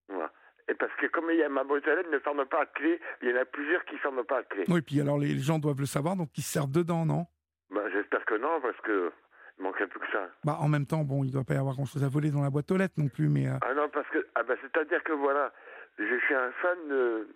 Voilà. 0.09 0.33
Et 0.69 0.75
parce 0.75 0.93
que 1.01 1.07
comme 1.07 1.31
il 1.31 1.39
y 1.39 1.43
a 1.43 1.49
ma 1.49 1.63
lettres 1.63 2.11
ne 2.11 2.19
ferme 2.19 2.45
pas 2.47 2.63
à 2.63 2.67
clé, 2.67 3.01
il 3.23 3.31
y 3.31 3.33
en 3.33 3.37
a 3.41 3.45
plusieurs 3.45 3.85
qui 3.85 3.95
ne 3.95 3.99
ferment 3.99 4.25
pas 4.25 4.39
à 4.39 4.43
clé. 4.43 4.65
Oui, 4.69 4.81
puis 4.83 5.01
alors 5.01 5.19
les 5.19 5.39
gens 5.39 5.59
doivent 5.59 5.81
le 5.81 5.87
savoir, 5.87 6.17
donc 6.17 6.31
ils 6.37 6.43
se 6.43 6.51
servent 6.53 6.73
dedans, 6.73 7.05
non? 7.07 7.27
Ben, 7.71 7.89
J'espère 7.93 8.25
que 8.25 8.35
non, 8.35 8.61
parce 8.61 8.81
que 8.83 9.13
il 9.59 9.63
manquerait 9.63 9.87
plus 9.87 10.01
que 10.01 10.11
ça. 10.13 10.29
Bah 10.45 10.57
en 10.61 10.69
même 10.69 10.87
temps, 10.87 11.03
bon, 11.05 11.25
il 11.25 11.33
doit 11.33 11.45
pas 11.45 11.55
y 11.55 11.59
avoir 11.59 11.75
grand-chose 11.75 12.05
à 12.05 12.09
voler 12.09 12.31
dans 12.31 12.43
la 12.43 12.51
boîte 12.51 12.71
aux 12.71 12.77
lettres 12.77 12.95
non 12.99 13.09
plus, 13.09 13.29
mais 13.29 13.47
euh, 13.49 13.57
Ah 13.63 13.75
non, 13.75 13.89
parce 13.89 14.09
que 14.09 14.27
ah 14.35 14.43
ben, 14.43 14.57
c'est-à-dire 14.61 15.03
que 15.05 15.13
voilà, 15.13 15.53
je 15.99 16.19
suis 16.25 16.35
un 16.35 16.51
fan 16.63 16.79
de 16.89 17.29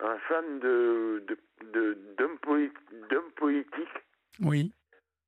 un 0.00 0.18
fan 0.28 0.58
de 0.60 1.24
d'hommes 2.18 2.38
polit- 2.38 2.72
d'hommes 3.10 3.30
politiques 3.32 4.04
oui, 4.40 4.72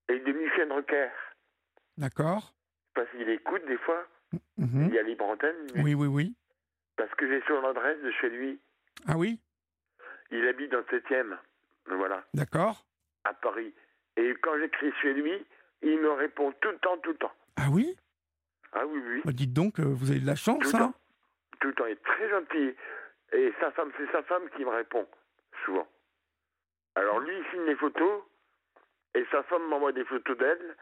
et 0.08 0.18
de 0.18 0.32
Michel 0.32 0.68
Drucker. 0.68 1.08
d'accord. 1.96 2.54
Parce 2.94 3.08
qu'il 3.10 3.28
écoute 3.30 3.64
des 3.66 3.78
fois, 3.78 4.06
Mhm. 4.58 4.88
il 4.88 4.94
y 4.94 4.98
a 4.98 5.02
libre 5.02 5.24
antenne, 5.24 5.56
Oui, 5.76 5.94
oui, 5.94 6.06
oui. 6.06 6.34
parce 6.96 7.12
que 7.14 7.26
j'ai 7.28 7.42
son 7.46 7.64
adresse 7.64 8.00
de 8.02 8.10
chez 8.12 8.28
lui. 8.28 8.58
Ah 9.06 9.16
oui, 9.16 9.40
Il 10.30 10.46
habite 10.46 10.70
dans 10.72 10.78
le 10.78 10.84
7e, 10.90 11.38
voilà, 11.86 12.22
d'accord. 12.34 12.84
à 13.24 13.32
Paris. 13.32 13.72
Et 14.16 14.34
quand 14.42 14.58
j'écris 14.58 14.92
chez 15.00 15.14
lui, 15.14 15.32
il 15.82 15.98
me 16.00 16.10
répond 16.12 16.52
tout 16.60 16.68
le 16.70 16.78
temps, 16.78 16.98
tout 16.98 17.10
le 17.12 17.16
temps. 17.16 17.32
Ah 17.56 17.68
oui? 17.70 17.96
Ah 18.72 18.84
oui, 18.86 19.00
oui. 19.02 19.22
bah, 19.24 19.32
Dites 19.32 19.52
donc, 19.54 19.80
euh, 19.80 19.84
vous 19.84 20.10
avez 20.10 20.20
de 20.20 20.26
la 20.26 20.34
Tout 20.34 20.38
chance, 20.40 20.62
le 20.64 20.68
hein 20.74 20.78
temps. 20.78 20.94
Tout 21.60 21.68
le 21.68 21.74
temps. 21.74 21.86
Il 21.86 21.92
est 21.92 22.02
très 22.04 22.28
gentil. 22.28 22.74
Et 23.32 23.52
sa 23.60 23.70
femme, 23.72 23.90
c'est 23.98 24.10
sa 24.10 24.22
femme 24.22 24.48
qui 24.56 24.64
me 24.64 24.70
répond, 24.70 25.06
souvent. 25.64 25.86
Alors 26.94 27.20
lui, 27.20 27.36
il 27.36 27.44
signe 27.50 27.66
les 27.66 27.76
photos, 27.76 28.22
et 29.14 29.24
sa 29.30 29.42
femme 29.44 29.66
m'envoie 29.68 29.92
des 29.92 30.04
photos 30.04 30.36
d'elle, 30.38 30.76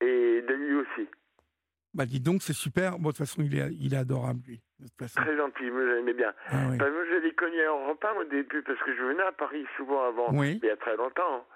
et 0.00 0.42
de 0.42 0.54
lui 0.54 0.74
aussi. 0.76 1.08
Bah 1.94 2.04
dites 2.04 2.22
donc, 2.22 2.42
c'est 2.42 2.52
super. 2.52 2.92
Bon, 2.98 3.08
de 3.08 3.16
toute 3.16 3.18
façon, 3.18 3.42
il 3.42 3.58
est, 3.58 3.72
il 3.80 3.94
est 3.94 3.98
adorable, 3.98 4.40
lui. 4.46 4.60
De 4.78 4.86
toute 4.86 4.98
façon. 4.98 5.20
Très 5.20 5.36
gentil, 5.36 5.70
moi 5.70 5.80
j'aimais 5.86 6.12
bien. 6.12 6.32
Ah 6.48 6.66
oui. 6.68 6.76
Enfin, 6.76 6.90
moi, 6.90 7.04
je 7.10 7.16
l'ai 7.16 7.34
connu 7.34 7.66
en 7.66 7.88
repas 7.88 8.14
au 8.14 8.24
début, 8.24 8.62
parce 8.62 8.78
que 8.80 8.94
je 8.94 9.02
venais 9.02 9.22
à 9.22 9.32
Paris 9.32 9.66
souvent 9.76 10.04
avant, 10.04 10.32
Oui, 10.32 10.60
il 10.62 10.66
y 10.66 10.70
a 10.70 10.76
très 10.76 10.96
longtemps. 10.96 11.46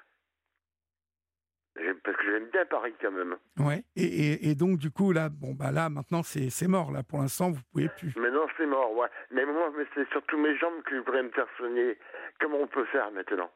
Parce 2.04 2.16
que 2.16 2.24
j'aime 2.24 2.48
bien 2.50 2.66
Paris 2.66 2.92
quand 3.00 3.10
même. 3.12 3.36
ouais. 3.58 3.82
Et, 3.96 4.04
et, 4.04 4.50
et 4.50 4.54
donc, 4.54 4.78
du 4.78 4.90
coup, 4.90 5.12
là, 5.12 5.28
bon, 5.30 5.54
bah 5.54 5.70
là, 5.72 5.88
maintenant, 5.88 6.22
c'est 6.22 6.50
c'est 6.50 6.68
mort. 6.68 6.92
Là, 6.92 7.02
pour 7.02 7.18
l'instant, 7.20 7.50
vous 7.50 7.60
pouvez 7.72 7.88
plus. 7.88 8.14
Maintenant, 8.16 8.46
c'est 8.56 8.66
mort, 8.66 8.92
ouais. 8.94 9.08
Mais 9.30 9.44
moi, 9.46 9.72
mais 9.76 9.84
c'est 9.94 10.08
surtout 10.10 10.36
mes 10.38 10.56
jambes 10.58 10.82
que 10.84 10.94
je 10.94 11.00
voudrais 11.00 11.22
me 11.22 11.30
faire 11.30 11.46
soigner. 11.56 11.98
Comment 12.40 12.58
on 12.58 12.66
peut 12.66 12.84
faire 12.86 13.10
maintenant? 13.12 13.50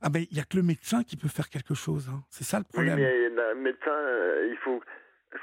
Ah 0.00 0.08
ben, 0.10 0.24
il 0.30 0.36
y 0.36 0.40
a 0.40 0.44
que 0.44 0.56
le 0.56 0.62
médecin 0.62 1.02
qui 1.04 1.16
peut 1.16 1.28
faire 1.28 1.48
quelque 1.48 1.74
chose. 1.74 2.08
hein. 2.08 2.22
C'est 2.30 2.44
ça 2.44 2.58
le 2.58 2.64
Oui, 2.64 2.72
problème. 2.72 2.96
mais 2.98 3.28
le 3.28 3.54
médecin, 3.54 3.90
euh, 3.90 4.48
il 4.50 4.56
faut, 4.58 4.80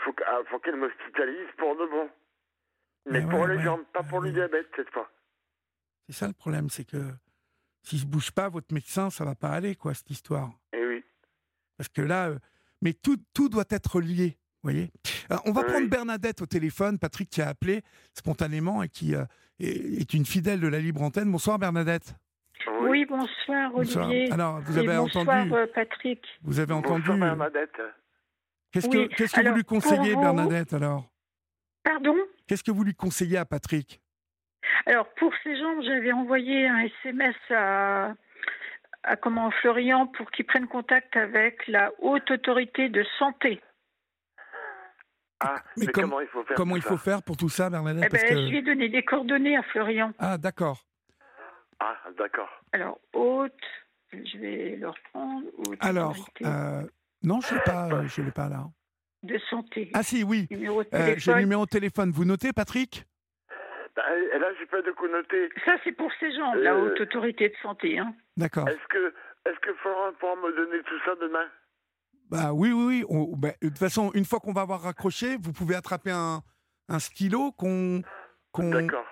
faut, 0.04 0.16
ah, 0.28 0.40
faut 0.50 0.60
qu'elle 0.60 0.76
m'hospitalise 0.78 1.48
pour 1.58 1.76
de 1.78 1.86
bon. 1.90 2.10
Mais 3.10 3.22
Mais 3.22 3.30
pour 3.30 3.40
ouais, 3.42 3.48
les 3.50 3.56
ouais. 3.58 3.64
jambes, 3.64 3.84
pas 3.94 4.04
pour 4.04 4.20
Ah 4.20 4.22
le 4.24 4.28
oui. 4.28 4.34
diabète 4.34 4.68
cette 4.76 4.90
fois. 4.92 5.10
C'est 6.08 6.14
ça 6.16 6.28
le 6.28 6.34
problème, 6.34 6.70
c'est 6.70 6.86
que 6.86 6.98
s'il 7.84 8.00
se 8.00 8.06
bouge 8.06 8.32
pas, 8.32 8.50
votre 8.50 8.74
médecin, 8.74 9.10
ça 9.10 9.24
va 9.26 9.34
pas 9.36 9.50
aller, 9.50 9.76
quoi, 9.76 9.94
cette 9.94 10.10
histoire. 10.10 10.50
Et 10.74 10.78
oui. 10.78 10.81
Parce 11.82 11.90
que 11.90 12.04
là, 12.04 12.28
euh, 12.30 12.38
mais 12.84 12.94
tout, 12.94 13.18
tout 13.34 13.50
doit 13.50 13.64
être 13.72 14.02
lié, 14.02 14.38
voyez. 14.62 14.92
Alors, 15.32 15.42
on 15.48 15.52
va 15.52 15.62
Oui. 15.62 15.68
prendre 15.72 15.90
Bernadette 15.90 16.40
au 16.44 16.46
téléphone, 16.46 17.00
Patrick 17.00 17.28
qui 17.32 17.42
a 17.42 17.48
appelé 17.48 17.82
spontanément 18.14 18.84
et 18.84 18.88
qui 18.88 19.16
euh, 19.16 19.26
est, 19.60 20.00
est 20.02 20.14
une 20.14 20.28
fidèle 20.28 20.60
de 20.60 20.68
la 20.68 20.78
libre 20.78 21.02
antenne. 21.02 21.32
Bonsoir 21.32 21.58
Bernadette. 21.58 22.14
Oui, 22.84 23.04
bonsoir 23.06 23.72
Bonsoir. 23.72 24.08
Olivier. 24.10 24.32
Alors, 24.32 24.60
vous 24.62 24.78
avez 24.78 24.96
bonsoir 24.96 25.28
entendu, 25.28 25.54
euh, 25.56 25.66
Patrick. 25.74 26.24
vous 26.44 26.60
avez 26.60 26.72
entendu. 26.74 27.02
Bonsoir 27.10 27.18
Bernadette. 27.18 27.82
Qu'est-ce 28.72 28.88
Oui, 28.90 29.10
que, 29.10 29.16
qu'est-ce 29.16 29.34
que 29.42 29.48
vous 29.50 29.56
lui 29.56 29.64
conseillez, 29.64 30.14
vous- 30.14 30.22
Bernadette, 30.22 30.74
alors? 30.74 31.10
Pardon? 31.84 32.16
Qu'est-ce 32.46 32.64
que 32.64 32.70
vous 32.70 32.84
lui 32.84 32.94
conseillez 32.94 33.38
à 33.38 33.46
Patrick? 33.46 34.00
Alors 34.86 35.08
pour 35.16 35.34
ces 35.44 35.58
gens, 35.58 35.82
j'avais 35.82 36.12
envoyé 36.12 36.68
un 36.68 36.88
SMS 37.04 37.36
à, 37.50 38.14
à 39.04 39.16
comment 39.16 39.50
Florian 39.52 40.08
pour 40.08 40.30
qu'il 40.32 40.46
prenne 40.46 40.68
contact 40.68 41.16
avec 41.18 41.66
la 41.68 41.92
haute 42.00 42.30
autorité 42.32 42.90
de 42.90 43.04
santé. 43.20 43.62
Ah, 45.40 45.56
Mais 45.76 45.86
mais, 45.88 45.92
comme- 45.92 46.04
comment 46.04 46.22
il 46.22 46.28
faut 46.28 46.44
faire 46.44 46.56
Comment 46.56 46.72
tout 46.76 46.78
il 46.78 46.84
faut 46.84 46.98
ça 46.98 47.04
faire 47.04 47.24
pour 47.24 47.36
tout 47.38 47.50
ça, 47.50 47.70
Bernadette 47.70 48.04
Eh 48.06 48.10
Parce 48.10 48.24
ben, 48.24 48.30
que- 48.30 48.42
je 48.42 48.48
lui 48.50 48.58
ai 48.58 48.62
donné 48.62 48.90
des 48.90 49.04
coordonnées 49.04 49.58
à 49.58 49.64
Florian. 49.64 50.14
Ah, 50.20 50.38
d'accord. 50.38 50.84
Ah, 51.80 51.98
d'accord. 52.18 52.50
Alors 52.74 53.00
haute, 53.14 53.54
je 54.14 54.38
vais 54.38 54.76
le 54.76 54.90
reprendre. 54.90 55.48
Haute 55.58 55.78
Alors, 55.84 56.12
autorité 56.12 56.46
euh, 56.46 56.84
non, 57.24 57.42
je 57.42 57.54
ne 57.54 57.58
l'ai 57.58 57.64
pas, 57.64 57.90
euh, 57.92 58.08
l'ai 58.24 58.32
pas 58.32 58.50
là. 58.50 58.66
de 59.24 59.38
santé. 59.50 59.90
Ah 59.96 60.04
si, 60.04 60.24
oui. 60.24 60.48
Numéro 60.52 60.84
de 60.84 60.90
Euh, 60.94 60.98
J'ai 61.00 61.00
le 61.00 61.06
téléphone. 61.16 61.40
numéro 61.40 61.66
de 61.66 61.70
téléphone. 61.72 62.12
Vous 62.12 62.26
notez, 62.26 62.54
Patrick? 62.54 63.06
Là, 63.98 64.48
j'ai 64.60 64.66
pas 64.66 64.82
de 64.82 64.94
noter. 65.12 65.50
Ça 65.66 65.76
c'est 65.84 65.92
pour 65.92 66.12
ces 66.20 66.32
gens, 66.34 66.54
la 66.54 66.74
Euh, 66.74 66.86
haute 66.92 67.02
autorité 67.02 67.50
de 67.50 67.56
santé. 67.62 68.00
Hein. 68.00 68.14
D'accord. 68.38 68.68
Est-ce 68.70 68.88
que, 68.90 69.14
est-ce 69.46 69.60
que 69.60 69.74
Florent 69.76 70.12
pourra 70.20 70.36
me 70.38 70.56
donner 70.56 70.82
tout 70.84 71.00
ça 71.06 71.16
demain? 71.22 71.46
Bah 72.30 72.54
oui, 72.54 72.72
oui, 72.72 72.86
oui. 72.86 73.06
On- 73.10 73.36
bah, 73.36 73.50
de 73.62 73.68
toute 73.68 73.78
façon, 73.78 74.12
une 74.14 74.24
fois 74.26 74.40
qu'on 74.40 74.54
va 74.54 74.62
avoir 74.62 74.82
raccroché, 74.82 75.36
vous 75.42 75.52
pouvez 75.52 75.76
attraper 75.76 76.12
un, 76.12 76.42
un 76.90 77.00
stylo 77.00 77.52
qu'on... 77.52 78.02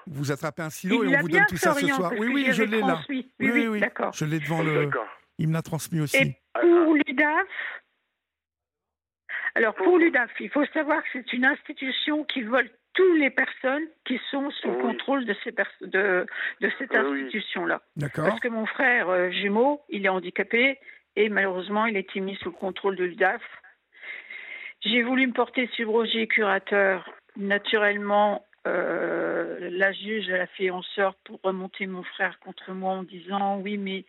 Vous 0.07 0.31
attrapez 0.33 0.61
un 0.63 0.69
stylo 0.69 1.03
Il 1.05 1.13
et 1.13 1.17
on 1.17 1.21
vous 1.21 1.29
donne 1.29 1.45
tout 1.47 1.55
ça 1.57 1.73
ce 1.73 1.87
soir. 1.87 2.11
Oui, 2.17 2.27
oui, 2.33 2.47
je 2.51 2.63
l'ai 2.63 2.81
là. 2.81 2.99
Oui, 3.07 3.31
oui, 3.39 3.67
oui. 3.67 3.79
d'accord. 3.79 4.11
Je 4.13 4.25
l'ai 4.25 4.39
devant 4.39 4.61
le... 4.63 4.85
D'accord. 4.85 5.07
Il 5.37 5.47
me 5.47 5.53
l'a 5.53 5.61
transmis 5.61 6.01
aussi. 6.01 6.17
Et 6.17 6.35
Ah, 6.53 6.59
pour 6.61 6.93
l'UDAF, 6.95 7.47
alors 9.55 9.73
pour 9.75 9.85
Pour- 9.85 9.97
l'UDAF, 9.97 10.29
il 10.39 10.49
faut 10.49 10.65
savoir 10.67 11.01
que 11.03 11.07
c'est 11.13 11.33
une 11.33 11.45
institution 11.45 12.23
qui 12.25 12.43
vole 12.43 12.69
toutes 12.93 13.17
les 13.19 13.29
personnes 13.29 13.85
qui 14.05 14.19
sont 14.31 14.49
sous 14.51 14.67
le 14.69 14.75
Oui. 14.75 14.81
contrôle 14.81 15.25
de, 15.25 15.35
ces 15.43 15.51
pers- 15.51 15.71
de, 15.81 16.25
de 16.61 16.71
cette 16.77 16.91
Oui, 16.91 17.23
institution-là. 17.23 17.81
Parce 18.15 18.39
que 18.39 18.47
mon 18.47 18.65
frère 18.65 19.09
euh, 19.09 19.29
jumeau, 19.31 19.81
il 19.89 20.05
est 20.05 20.09
handicapé 20.09 20.79
et 21.15 21.29
malheureusement, 21.29 21.85
il 21.85 21.95
a 21.95 21.99
été 21.99 22.19
mis 22.19 22.35
sous 22.37 22.49
le 22.49 22.55
contrôle 22.55 22.95
de 22.95 23.03
l'UDAF. 23.05 23.41
J'ai 24.81 25.03
voulu 25.03 25.27
me 25.27 25.33
porter 25.33 25.67
subrogé 25.73 26.27
curateur. 26.27 27.09
Naturellement, 27.35 28.45
euh, 28.67 29.69
la 29.71 29.93
juge 29.93 30.27
elle 30.27 30.41
a 30.41 30.47
fait 30.47 30.69
en 30.69 30.81
sorte 30.81 31.17
pour 31.23 31.39
remonter 31.43 31.87
mon 31.87 32.03
frère 32.03 32.39
contre 32.39 32.73
moi 32.73 32.91
en 32.91 33.03
disant 33.03 33.57
oui, 33.59 33.77
mais 33.77 34.03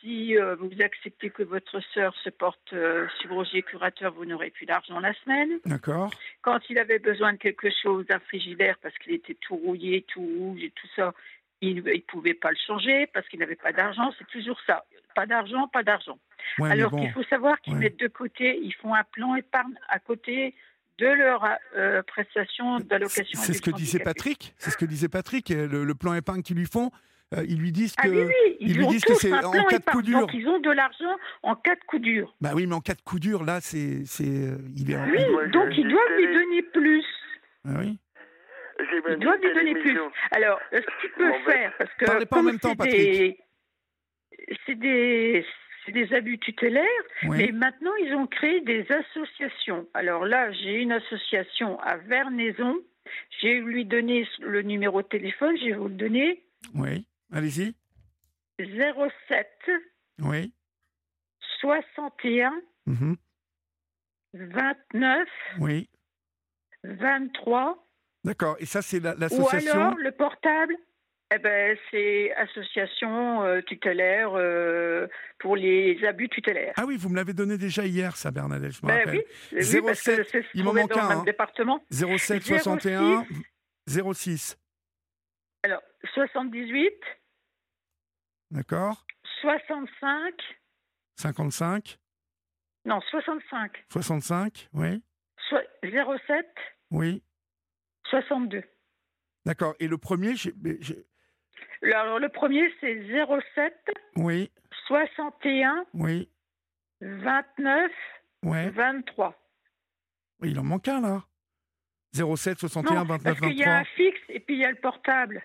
si 0.00 0.38
euh, 0.38 0.56
vous 0.56 0.70
acceptez 0.80 1.30
que 1.30 1.42
votre 1.42 1.80
sœur 1.92 2.14
se 2.24 2.30
porte 2.30 2.72
euh, 2.72 3.06
subrogé 3.20 3.62
curateur, 3.62 4.14
vous 4.14 4.24
n'aurez 4.24 4.50
plus 4.50 4.64
d'argent 4.64 5.00
la 5.00 5.12
semaine. 5.14 5.58
D'accord. 5.66 6.10
Quand 6.40 6.58
il 6.70 6.78
avait 6.78 6.98
besoin 6.98 7.34
de 7.34 7.38
quelque 7.38 7.68
chose, 7.82 8.06
un 8.08 8.20
frigidaire, 8.20 8.76
parce 8.82 8.96
qu'il 8.98 9.12
était 9.12 9.36
tout 9.40 9.56
rouillé, 9.56 10.02
tout 10.08 10.22
rouge 10.22 10.62
et 10.62 10.70
tout 10.70 10.88
ça, 10.96 11.12
il 11.60 11.82
ne 11.84 12.00
pouvait 12.00 12.34
pas 12.34 12.50
le 12.50 12.56
changer 12.66 13.06
parce 13.08 13.28
qu'il 13.28 13.40
n'avait 13.40 13.56
pas 13.56 13.72
d'argent. 13.72 14.10
C'est 14.18 14.26
toujours 14.28 14.58
ça. 14.66 14.84
Pas 15.14 15.26
d'argent, 15.26 15.68
pas 15.68 15.82
d'argent. 15.82 16.18
Ouais, 16.58 16.70
Alors 16.70 16.90
bon. 16.90 17.00
qu'il 17.00 17.12
faut 17.12 17.24
savoir 17.24 17.60
qu'ils 17.60 17.74
ouais. 17.74 17.80
mettent 17.80 18.00
de 18.00 18.08
côté, 18.08 18.58
ils 18.62 18.74
font 18.74 18.94
un 18.94 19.04
plan 19.04 19.34
épargne 19.34 19.74
à 19.88 19.98
côté 19.98 20.54
de 21.00 21.06
leur 21.06 21.44
euh, 21.76 22.02
prestation 22.02 22.78
d'allocation. 22.80 23.40
c'est 23.40 23.54
ce 23.54 23.62
que 23.62 23.70
disait. 23.70 23.98
Patrick. 24.00 24.54
C'est 24.58 24.70
ce 24.70 24.76
que 24.76 24.84
disait 24.84 25.08
Patrick. 25.08 25.48
Le, 25.48 25.84
le 25.84 25.94
plan 25.94 26.14
épargne 26.14 26.42
qu'ils 26.42 26.56
lui 26.58 26.66
font, 26.66 26.90
euh, 27.34 27.42
ils 27.48 27.58
lui 27.58 27.72
disent 27.72 27.94
que. 27.96 28.06
Ah 28.06 28.10
oui, 28.10 28.22
oui, 28.24 28.56
ils, 28.60 28.70
ils 28.70 28.76
lui 28.76 28.84
ont 28.84 28.90
disent 28.90 29.04
que 29.04 29.14
c'est 29.14 29.32
en 29.32 29.50
cas 29.50 29.78
de 29.78 29.84
coup 29.84 30.02
dur. 30.02 30.20
Donc 30.20 30.34
ils 30.34 30.46
ont 30.48 30.58
de 30.60 30.70
l'argent 30.70 31.16
en 31.42 31.54
cas 31.56 31.74
de 31.74 31.80
coup 31.86 31.98
dur. 31.98 32.34
Bah 32.40 32.50
oui, 32.54 32.66
mais 32.66 32.74
en 32.74 32.80
cas 32.80 32.94
de 32.94 33.00
coup 33.02 33.18
dur, 33.18 33.44
là, 33.44 33.60
c'est, 33.60 34.04
c'est, 34.04 34.24
euh, 34.24 34.58
il 34.76 34.90
est. 34.90 34.96
en- 34.96 35.08
Oui, 35.08 35.50
donc 35.52 35.68
ils 35.76 35.88
doivent 35.88 36.16
lui 36.16 36.26
télé. 36.26 36.34
donner 36.34 36.62
plus. 36.62 37.04
Ah 37.66 37.70
oui. 37.78 37.98
Ils 39.10 39.18
doivent 39.18 39.40
lui 39.42 39.54
donner 39.54 39.74
plus. 39.74 39.98
Alors, 40.32 40.58
ce 40.72 40.78
qu'il 41.00 41.10
peut 41.16 41.28
Bon, 41.30 41.36
ben, 41.46 41.52
faire, 41.52 41.72
parce 41.78 41.90
que 41.98 42.04
parlez 42.06 42.26
pas 42.26 42.36
en 42.36 42.38
comme 42.40 42.46
même 42.46 42.58
temps, 42.58 42.74
c'est 42.80 42.88
des, 42.88 43.38
c'est 44.66 44.74
des, 44.74 45.44
c'est 45.84 45.92
des 45.92 46.12
abus 46.14 46.38
tutélaires, 46.38 46.84
Oui. 47.24 47.38
mais 47.38 47.52
maintenant 47.52 47.94
ils 47.96 48.14
ont 48.14 48.26
créé 48.26 48.60
des 48.60 48.86
associations. 48.90 49.88
Alors 49.94 50.24
là, 50.26 50.50
j'ai 50.52 50.74
une 50.82 50.92
association 50.92 51.78
à 51.80 51.96
Vernaison. 51.96 52.76
J'ai 53.40 53.60
lui 53.60 53.84
donné 53.84 54.26
le 54.40 54.62
numéro 54.62 55.02
de 55.02 55.08
téléphone. 55.08 55.56
Je 55.58 55.66
vais 55.66 55.72
vous 55.72 55.88
le 55.88 55.94
donner. 55.94 56.44
Oui. 56.74 57.06
Allez-y. 57.32 57.74
07 58.58 59.70
Oui. 60.20 60.52
61 61.60 62.52
Mhm. 62.86 63.16
29 64.34 65.28
Oui. 65.58 65.88
23 66.84 67.86
D'accord. 68.24 68.56
Et 68.60 68.66
ça, 68.66 68.82
c'est 68.82 69.00
la- 69.00 69.14
ou 69.16 69.18
l'association. 69.20 69.72
alors 69.72 69.94
le 69.96 70.12
portable 70.12 70.76
Eh 71.32 71.38
ben, 71.38 71.78
c'est 71.90 72.32
association 72.34 73.42
euh, 73.44 73.60
tutélaire 73.62 74.30
euh, 74.34 75.06
pour 75.38 75.54
les 75.54 75.96
abus 76.04 76.28
tutélaires. 76.28 76.72
Ah 76.76 76.84
oui, 76.86 76.96
vous 76.96 77.08
me 77.08 77.14
l'avez 77.14 77.32
donné 77.34 77.56
déjà 77.56 77.86
hier, 77.86 78.16
ça, 78.16 78.32
Bernadette, 78.32 78.72
je 78.72 78.82
me 78.82 78.88
Ben 78.88 78.98
rappelle. 78.98 79.14
oui, 79.18 79.24
oui, 79.52 79.80
parce 79.82 80.02
que 80.02 80.24
07, 80.24 80.28
c'est 80.32 80.44
il 80.54 80.64
m'en 80.64 80.74
manque 80.74 80.96
un, 80.96 81.10
hein. 81.20 81.22
département. 81.24 81.84
07 81.90 82.42
06. 82.42 82.48
61 82.48 83.24
06. 83.86 84.58
Alors, 85.62 85.82
78, 86.14 86.92
D'accord 88.50 89.06
65, 89.42 90.34
55 91.16 91.98
non, 92.86 92.98
65, 93.10 93.84
65 93.92 94.68
Oui 94.72 95.02
so- 95.48 95.56
07, 95.84 96.46
Oui. 96.90 97.22
62. 98.08 98.64
D'accord. 99.44 99.74
Et 99.80 99.86
le 99.86 99.98
premier, 99.98 100.32
Le- 100.62 100.78
Alors, 101.82 102.18
le 102.18 102.28
premier, 102.28 102.72
c'est 102.80 103.02
07, 103.54 103.74
oui, 104.16 104.50
61, 104.86 105.84
oui, 105.94 106.28
29, 107.00 107.90
ouais. 108.44 108.70
23. 108.70 109.34
Oui, 110.42 110.50
il 110.50 110.58
en 110.58 110.64
manque 110.64 110.88
un, 110.88 111.00
là. 111.00 111.22
07 112.12 112.58
61 112.58 112.94
Non, 112.94 113.04
29 113.04 113.22
parce 113.22 113.40
qu'il 113.52 113.58
y 113.58 113.62
a 113.64 113.66
23. 113.66 113.80
un 113.80 113.84
fixe 113.84 114.20
et 114.30 114.40
puis 114.40 114.56
il 114.56 114.60
y 114.60 114.64
a 114.64 114.70
le 114.70 114.76
portable. 114.76 115.42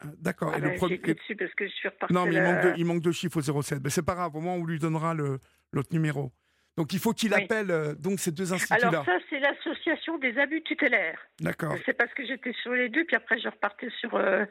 Ah, 0.00 0.06
D'accord. 0.18 0.52
Ah 0.54 0.58
ben, 0.58 0.76
premier. 0.76 0.98
Dessus 0.98 1.36
parce 1.36 1.54
que 1.54 1.66
je 1.66 1.72
suis. 1.72 1.88
Non, 2.10 2.26
mais 2.26 2.34
il 2.34 2.42
manque, 2.42 2.62
de, 2.64 2.72
il 2.76 2.84
manque 2.84 3.02
de 3.02 3.12
chiffres 3.12 3.36
au 3.48 3.62
07. 3.62 3.80
Mais 3.84 3.90
c'est 3.90 4.04
pas 4.04 4.14
grave, 4.14 4.34
au 4.34 4.40
moins 4.40 4.54
on 4.54 4.64
lui 4.64 4.78
donnera 4.80 5.14
l'autre 5.14 5.88
numéro. 5.92 6.32
Donc 6.76 6.92
il 6.92 6.98
faut 6.98 7.12
qu'il 7.12 7.32
Oui. 7.34 7.44
appelle 7.44 7.70
euh, 7.70 7.94
donc 7.94 8.18
ces 8.18 8.32
deux 8.32 8.52
instituts-là. 8.52 8.88
Alors 8.88 9.04
ça, 9.04 9.18
c'est 9.30 9.38
l'association 9.38 10.18
des 10.18 10.36
abus 10.38 10.62
tutélaires. 10.62 11.20
D'accord. 11.38 11.76
C'est 11.84 11.92
parce 11.92 12.12
que 12.14 12.26
j'étais 12.26 12.52
sur 12.62 12.72
les 12.72 12.88
deux, 12.88 13.04
puis 13.04 13.14
après 13.14 13.38
je 13.38 13.48
repartais 13.48 13.90
sur... 14.00 14.14
euh, 14.16 14.44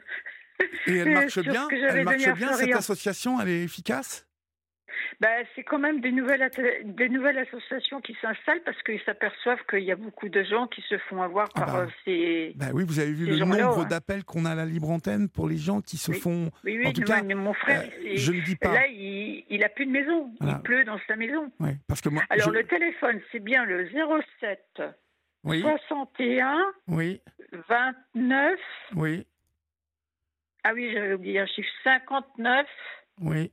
Et 0.86 0.96
elle 0.96 1.10
marche 1.14 1.38
bien 1.40 1.68
Elle 1.70 2.04
marche 2.04 2.32
bien, 2.34 2.52
cette 2.54 2.74
association 2.74 3.40
Elle 3.40 3.48
est 3.48 3.62
efficace? 3.64 4.26
Ben, 5.20 5.44
c'est 5.54 5.62
quand 5.62 5.78
même 5.78 6.00
des 6.00 6.10
nouvelles, 6.12 6.42
atta- 6.42 6.82
des 6.84 7.08
nouvelles 7.08 7.38
associations 7.38 8.00
qui 8.00 8.14
s'installent 8.20 8.62
parce 8.64 8.80
qu'ils 8.82 9.00
s'aperçoivent 9.02 9.64
qu'il 9.68 9.80
y 9.84 9.92
a 9.92 9.96
beaucoup 9.96 10.28
de 10.28 10.42
gens 10.42 10.66
qui 10.66 10.82
se 10.82 10.98
font 10.98 11.22
avoir 11.22 11.48
Ah 11.54 11.60
par 11.60 11.72
bah. 11.72 11.80
euh, 11.82 11.86
ces... 12.04 12.52
Ben 12.56 12.70
oui, 12.74 12.84
vous 12.86 12.98
avez 12.98 13.12
vu 13.12 13.26
le 13.26 13.36
nombre 13.36 13.78
ouais. 13.78 13.86
d'appels 13.86 14.24
qu'on 14.24 14.44
a 14.44 14.50
à 14.50 14.54
la 14.54 14.64
libre 14.66 14.90
antenne 14.90 15.28
pour 15.28 15.48
les 15.48 15.56
gens 15.56 15.80
qui 15.80 15.96
se 15.96 16.10
Oui. 16.10 16.18
font. 16.20 16.50
Oui, 16.64 16.78
oui, 16.78 16.86
En 16.86 16.92
tout 16.92 17.00
mais- 17.02 17.06
cas, 17.06 17.22
mais 17.22 17.34
mon 17.34 17.54
frère, 17.54 17.82
euh, 17.84 18.02
il- 18.04 18.18
je 18.18 18.32
ne 18.32 18.40
dis 18.40 18.56
pas. 18.56 18.72
là, 18.72 18.86
il, 18.88 19.44
il 19.48 19.64
a 19.64 19.68
plus 19.68 19.86
de 19.86 19.90
maison. 19.92 20.32
Voilà. 20.40 20.56
Il 20.58 20.62
pleut 20.62 20.84
dans 20.84 20.98
sa 21.06 21.16
maison. 21.16 21.50
Ouais, 21.60 21.76
parce 21.88 22.00
que 22.00 22.08
moi. 22.08 22.22
Alors, 22.28 22.48
je- 22.48 22.54
le 22.58 22.64
téléphone, 22.66 23.20
c'est 23.30 23.40
bien 23.40 23.64
le 23.64 23.88
07 24.40 24.82
Oui, 25.44 25.60
61 25.62 26.58
oui, 26.88 27.20
29... 27.68 28.58
oui, 28.96 29.26
Ah 30.64 30.72
oui, 30.74 30.90
j'avais 30.92 31.14
oublié 31.14 31.40
un 31.40 31.46
chiffre. 31.46 31.68
59 31.84 32.66
oui. 33.20 33.52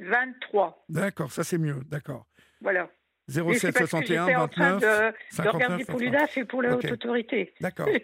23. 0.00 0.84
D'accord, 0.88 1.32
ça 1.32 1.44
c'est 1.44 1.58
mieux. 1.58 1.80
D'accord. 1.86 2.26
Voilà. 2.60 2.90
Et 3.28 3.32
07 3.32 3.58
c'est 3.58 3.72
parce 3.72 3.84
que 3.84 3.90
61 3.90 4.26
j'étais 4.26 4.36
en 4.36 4.48
train 4.48 4.72
29 4.78 4.80
de, 4.80 5.10
de 5.10 5.14
59 5.30 5.54
regarder 5.54 5.84
pour 5.84 5.98
23. 5.98 6.00
l'UDAF 6.00 6.38
et 6.38 6.44
pour 6.44 6.62
la 6.62 6.76
haute 6.76 6.84
autorité. 6.92 7.54
D'accord. 7.60 7.88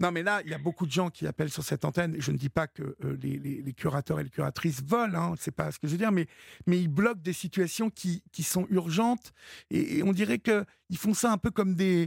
Non, 0.00 0.12
mais 0.12 0.22
là, 0.22 0.42
il 0.44 0.50
y 0.52 0.54
a 0.54 0.58
beaucoup 0.58 0.86
de 0.86 0.92
gens 0.92 1.10
qui 1.10 1.26
appellent 1.26 1.50
sur 1.50 1.64
cette 1.64 1.84
antenne. 1.84 2.14
Je 2.20 2.30
ne 2.30 2.36
dis 2.36 2.50
pas 2.50 2.68
que 2.68 2.96
euh, 3.04 3.16
les, 3.20 3.36
les- 3.36 3.62
les 3.62 3.72
curateurs 3.72 4.20
et 4.20 4.22
les 4.22 4.30
curatrices 4.30 4.80
volent, 4.80 5.32
hein, 5.32 5.34
c'est 5.36 5.50
pas 5.54 5.72
ce 5.72 5.80
que 5.80 5.88
je 5.88 5.92
veux 5.92 5.98
dire, 5.98 6.12
mais, 6.12 6.26
mais 6.68 6.78
ils 6.78 6.86
bloquent 6.86 7.20
des 7.20 7.32
situations 7.32 7.90
qui, 7.90 8.22
qui 8.30 8.44
sont 8.44 8.68
urgentes. 8.70 9.32
Et, 9.70 9.98
et 9.98 10.02
on 10.04 10.12
dirait 10.12 10.38
qu'ils 10.38 10.98
font 10.98 11.14
ça 11.14 11.32
un 11.32 11.36
peu 11.36 11.50
comme 11.50 11.74
des. 11.74 12.06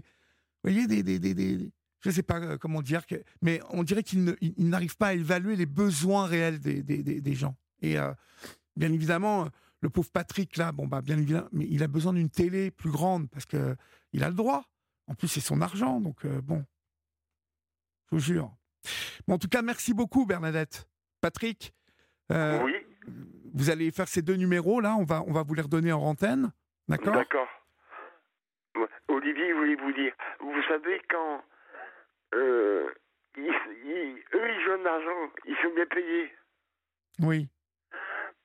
Vous 0.64 0.72
voyez, 0.72 0.88
des. 0.88 1.04
des, 1.04 1.20
des, 1.20 1.34
des- 1.34 1.70
je 2.02 2.10
ne 2.10 2.14
sais 2.14 2.24
pas 2.24 2.40
euh, 2.40 2.58
comment 2.58 2.82
dire, 2.82 3.04
mais 3.42 3.62
on 3.70 3.84
dirait 3.84 4.04
qu'ils 4.04 4.36
n'arrivent 4.58 4.98
pas 4.98 5.08
à 5.08 5.14
évaluer 5.14 5.56
les 5.56 5.66
besoins 5.66 6.26
réels 6.26 6.60
des, 6.60 6.82
des, 6.84 7.04
des- 7.04 7.22
des 7.22 7.34
gens. 7.34 7.56
Et 7.82 7.98
euh, 8.00 8.12
bien 8.76 8.92
évidemment, 8.92 9.46
euh, 9.46 9.50
le 9.82 9.90
pauvre 9.90 10.10
Patrick, 10.12 10.58
là, 10.58 10.72
bon, 10.72 10.88
bah, 10.88 11.02
bien 11.02 11.18
évidemment, 11.18 11.48
mais 11.52 11.66
il 11.70 11.82
a 11.84 11.88
besoin 11.88 12.14
d'une 12.14 12.30
télé 12.30 12.70
plus 12.72 12.92
grande 12.92 13.30
parce 13.30 13.46
que 13.46 13.76
il 14.14 14.24
a 14.24 14.30
le 14.30 14.36
droit. 14.36 14.66
En 15.08 15.16
plus, 15.16 15.28
c'est 15.28 15.40
son 15.42 15.62
argent, 15.62 16.00
donc 16.00 16.26
euh, 16.26 16.42
bon. 16.42 16.64
Je 18.12 18.16
vous 18.16 18.20
jure. 18.22 18.54
Bon, 19.28 19.36
en 19.36 19.38
tout 19.38 19.48
cas, 19.48 19.62
merci 19.62 19.94
beaucoup, 19.94 20.26
Bernadette. 20.26 20.88
Patrick, 21.22 21.74
euh, 22.32 22.62
Oui, 22.64 22.74
vous 23.54 23.70
allez 23.70 23.92
faire 23.92 24.08
ces 24.08 24.22
deux 24.22 24.36
numéros, 24.36 24.80
là, 24.82 24.96
on 24.96 25.04
va, 25.04 25.24
on 25.28 25.32
va 25.34 25.44
vous 25.44 25.54
les 25.54 25.62
redonner 25.62 25.92
en 25.92 26.02
antenne. 26.02 26.52
D'accord? 26.88 27.14
D'accord. 27.14 27.48
Olivier, 29.08 29.54
voulez 29.54 29.76
vous 29.76 29.92
dire, 29.94 30.14
vous 30.40 30.64
savez 30.68 31.02
quand 31.10 31.44
euh, 32.34 32.90
ils, 33.38 33.54
ils- 33.86 34.24
eux 34.34 34.50
ils 34.52 34.62
jouent 34.64 34.78
de 34.78 34.84
l'argent, 34.84 35.32
ils 35.46 35.56
sont 35.58 35.74
bien 35.76 35.86
payés 35.86 36.32
Oui. 37.20 37.48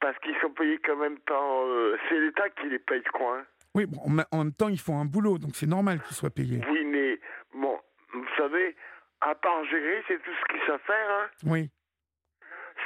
parce 0.01 0.18
qu'ils 0.20 0.37
sont 0.40 0.51
payés 0.51 0.79
quand 0.85 0.96
même 0.96 1.18
par. 1.20 1.42
euh, 1.42 1.99
c'est 2.09 2.18
l'État 2.20 2.49
qui 2.51 2.68
les 2.68 2.79
paye, 2.79 3.03
je 3.05 3.11
crois. 3.12 3.38
hein. 3.40 3.46
Oui, 3.75 3.85
bon, 3.87 3.99
en 4.31 4.38
même 4.38 4.53
temps, 4.55 4.68
ils 4.68 4.81
font 4.81 4.99
un 4.99 5.05
boulot, 5.05 5.37
donc 5.38 5.51
c'est 5.55 5.66
normal 5.66 6.01
qu'ils 6.03 6.16
soient 6.16 6.31
payés. 6.31 6.62
Oui, 6.70 6.85
mais 6.85 7.20
bon, 7.55 7.79
vous 8.14 8.27
savez, 8.37 8.75
à 9.20 9.35
part 9.35 9.64
gérer, 9.66 10.03
c'est 10.09 10.22
tout 10.22 10.31
ce 10.33 10.44
qu'ils 10.55 10.66
savent 10.66 10.81
faire. 10.87 11.11
hein. 11.11 11.29
Oui. 11.44 11.70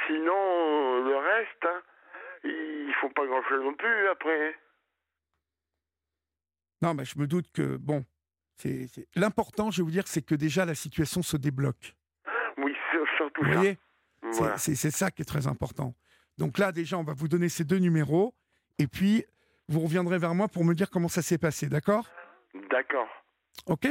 Sinon, 0.07 0.33
euh, 0.35 1.03
le 1.09 1.15
reste, 1.17 1.63
hein, 1.65 1.81
ils 2.43 2.93
font 2.99 3.09
pas 3.11 3.25
grand-chose 3.25 3.63
non 3.63 3.73
plus 3.73 4.07
après. 4.09 4.55
Non, 6.81 6.93
mais 6.93 7.05
je 7.05 7.17
me 7.19 7.27
doute 7.27 7.51
que, 7.53 7.77
bon, 7.77 8.03
l'important, 9.15 9.71
je 9.71 9.77
vais 9.81 9.83
vous 9.85 9.91
dire, 9.91 10.07
c'est 10.07 10.21
que 10.21 10.35
déjà 10.35 10.65
la 10.65 10.75
situation 10.75 11.21
se 11.21 11.37
débloque. 11.37 11.95
Oui, 12.57 12.73
sur- 12.91 13.05
surtout 13.17 13.41
Vous 13.43 13.51
ça. 13.51 13.57
voyez? 13.57 13.77
C'est- 14.31 14.37
Voilà. 14.39 14.57
C'est 14.57 14.75
c'est 14.75 14.91
ça 14.91 15.09
qui 15.11 15.21
est 15.23 15.25
très 15.25 15.47
important. 15.47 15.93
Donc 16.37 16.57
là, 16.57 16.71
déjà, 16.71 16.97
on 16.97 17.03
va 17.03 17.13
vous 17.13 17.27
donner 17.27 17.49
ces 17.49 17.63
deux 17.63 17.79
numéros, 17.79 18.33
et 18.79 18.87
puis 18.87 19.25
vous 19.67 19.79
reviendrez 19.81 20.17
vers 20.19 20.33
moi 20.35 20.47
pour 20.47 20.63
me 20.63 20.73
dire 20.73 20.89
comment 20.89 21.07
ça 21.07 21.21
s'est 21.21 21.37
passé, 21.37 21.67
d'accord? 21.69 22.07
D'accord, 22.69 23.07
Ok? 23.67 23.87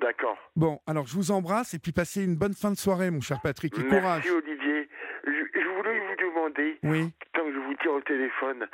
D'accord. 0.00 0.36
Bon, 0.56 0.80
alors 0.86 1.06
je 1.06 1.14
vous 1.14 1.30
embrasse, 1.30 1.74
et 1.74 1.78
puis 1.78 1.92
passez 1.92 2.24
une 2.24 2.36
bonne 2.36 2.54
fin 2.54 2.70
de 2.70 2.76
soirée, 2.76 3.10
mon 3.10 3.20
cher 3.20 3.40
Patrick, 3.42 3.78
et 3.78 3.84
courage. 3.86 4.24
Merci 4.24 4.30
Olivier. 4.30 4.88
Je, 5.24 5.30
je 5.30 5.68
voulais 5.76 6.00
vous 6.00 6.16
demander, 6.16 6.78
Oui. 6.82 7.12
tant 7.34 7.44
que 7.44 7.52
je 7.52 7.58
vous 7.58 7.74
tiens 7.80 7.92
au 7.92 8.00
téléphone, 8.00 8.66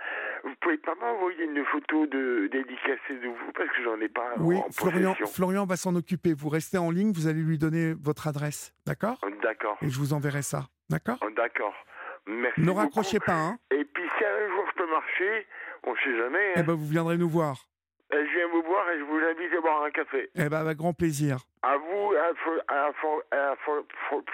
vous 0.45 0.55
pouvez 0.61 0.77
pas 0.79 0.95
m'envoyer 1.01 1.45
une 1.45 1.65
photo 1.65 2.07
de 2.07 2.49
dédicacée 2.53 3.19
de 3.23 3.29
vous 3.29 3.53
parce 3.55 3.69
que 3.71 3.83
j'en 3.83 4.01
ai 4.01 4.09
pas 4.09 4.35
Oui, 4.39 4.57
en 4.57 4.71
Florian. 4.71 5.15
Florian 5.27 5.65
va 5.67 5.77
s'en 5.77 5.95
occuper. 5.97 6.35
Vous 6.35 6.49
restez 6.49 6.79
en 6.79 6.91
ligne, 6.91 7.13
vous 7.13 7.27
allez 7.27 7.43
lui 7.43 7.59
donner 7.59 7.95
votre 7.95 8.29
adresse, 8.29 8.73
d'accord? 8.87 9.19
D'accord, 9.43 9.77
Et 9.83 9.89
je 9.89 9.99
vous 9.99 10.13
enverrai 10.13 10.43
ça, 10.43 10.67
d'accord? 10.91 11.19
D'accord. 11.37 11.75
Merci 12.27 12.61
Ne 12.61 12.67
beaucoup. 12.67 12.79
raccrochez 12.79 13.21
pas, 13.21 13.35
hein 13.35 13.59
Et 13.71 13.85
puis 13.85 14.05
si 14.19 14.25
un 14.25 14.49
jour 14.49 14.65
je 14.71 14.83
peux 14.83 14.91
marcher, 14.91 15.47
on 15.87 15.95
sait 15.97 16.17
jamais. 16.17 16.53
Eh 16.57 16.61
hein. 16.61 16.65
ben, 16.67 16.75
vous 16.75 16.87
viendrez 16.87 17.19
nous 17.19 17.29
voir. 17.29 17.67
Euh, 18.13 18.25
Je 18.27 18.37
viens 18.37 18.49
vous 18.49 18.63
voir 18.67 18.89
et 18.91 18.99
je 18.99 19.05
vous 19.05 19.17
invite 19.19 19.53
à 19.59 19.61
boire 19.61 19.83
un 19.85 19.91
café. 19.91 20.31
Eh 20.35 20.49
ben, 20.49 20.59
avec 20.59 20.77
grand 20.79 20.93
plaisir. 20.95 21.39
À 21.63 21.77
vous, 21.77 22.13
à, 22.69 22.87
à, 22.89 23.57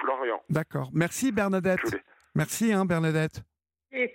Florian. 0.00 0.42
D'accord. 0.50 0.90
Merci, 0.92 1.32
Bernadette. 1.32 1.96
Merci, 2.34 2.72
hein, 2.72 2.84
Bernadette. 2.84 3.42
Et 3.92 4.12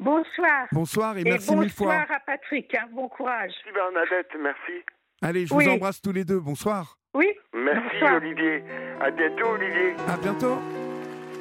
bonsoir. 0.00 0.66
Bonsoir 0.72 1.16
et 1.18 1.20
Et 1.20 1.24
merci 1.24 1.54
mille 1.54 1.70
fois. 1.70 1.86
bonsoir 1.94 2.10
à 2.16 2.20
Patrick. 2.20 2.74
hein. 2.74 2.88
Bon 2.92 3.08
courage. 3.08 3.52
Merci 3.64 3.72
Bernadette, 3.74 4.30
merci. 4.40 4.84
Allez, 5.22 5.46
je 5.46 5.54
Oui. 5.54 5.64
vous 5.66 5.70
embrasse 5.72 6.00
tous 6.02 6.12
les 6.12 6.24
deux. 6.24 6.40
Bonsoir. 6.40 6.96
Oui 7.14 7.28
Merci 7.52 7.88
Bonsoir. 8.00 8.14
Olivier. 8.16 8.62
À 9.00 9.10
bientôt 9.10 9.46
Olivier. 9.48 9.94
À 10.08 10.16
bientôt. 10.16 10.58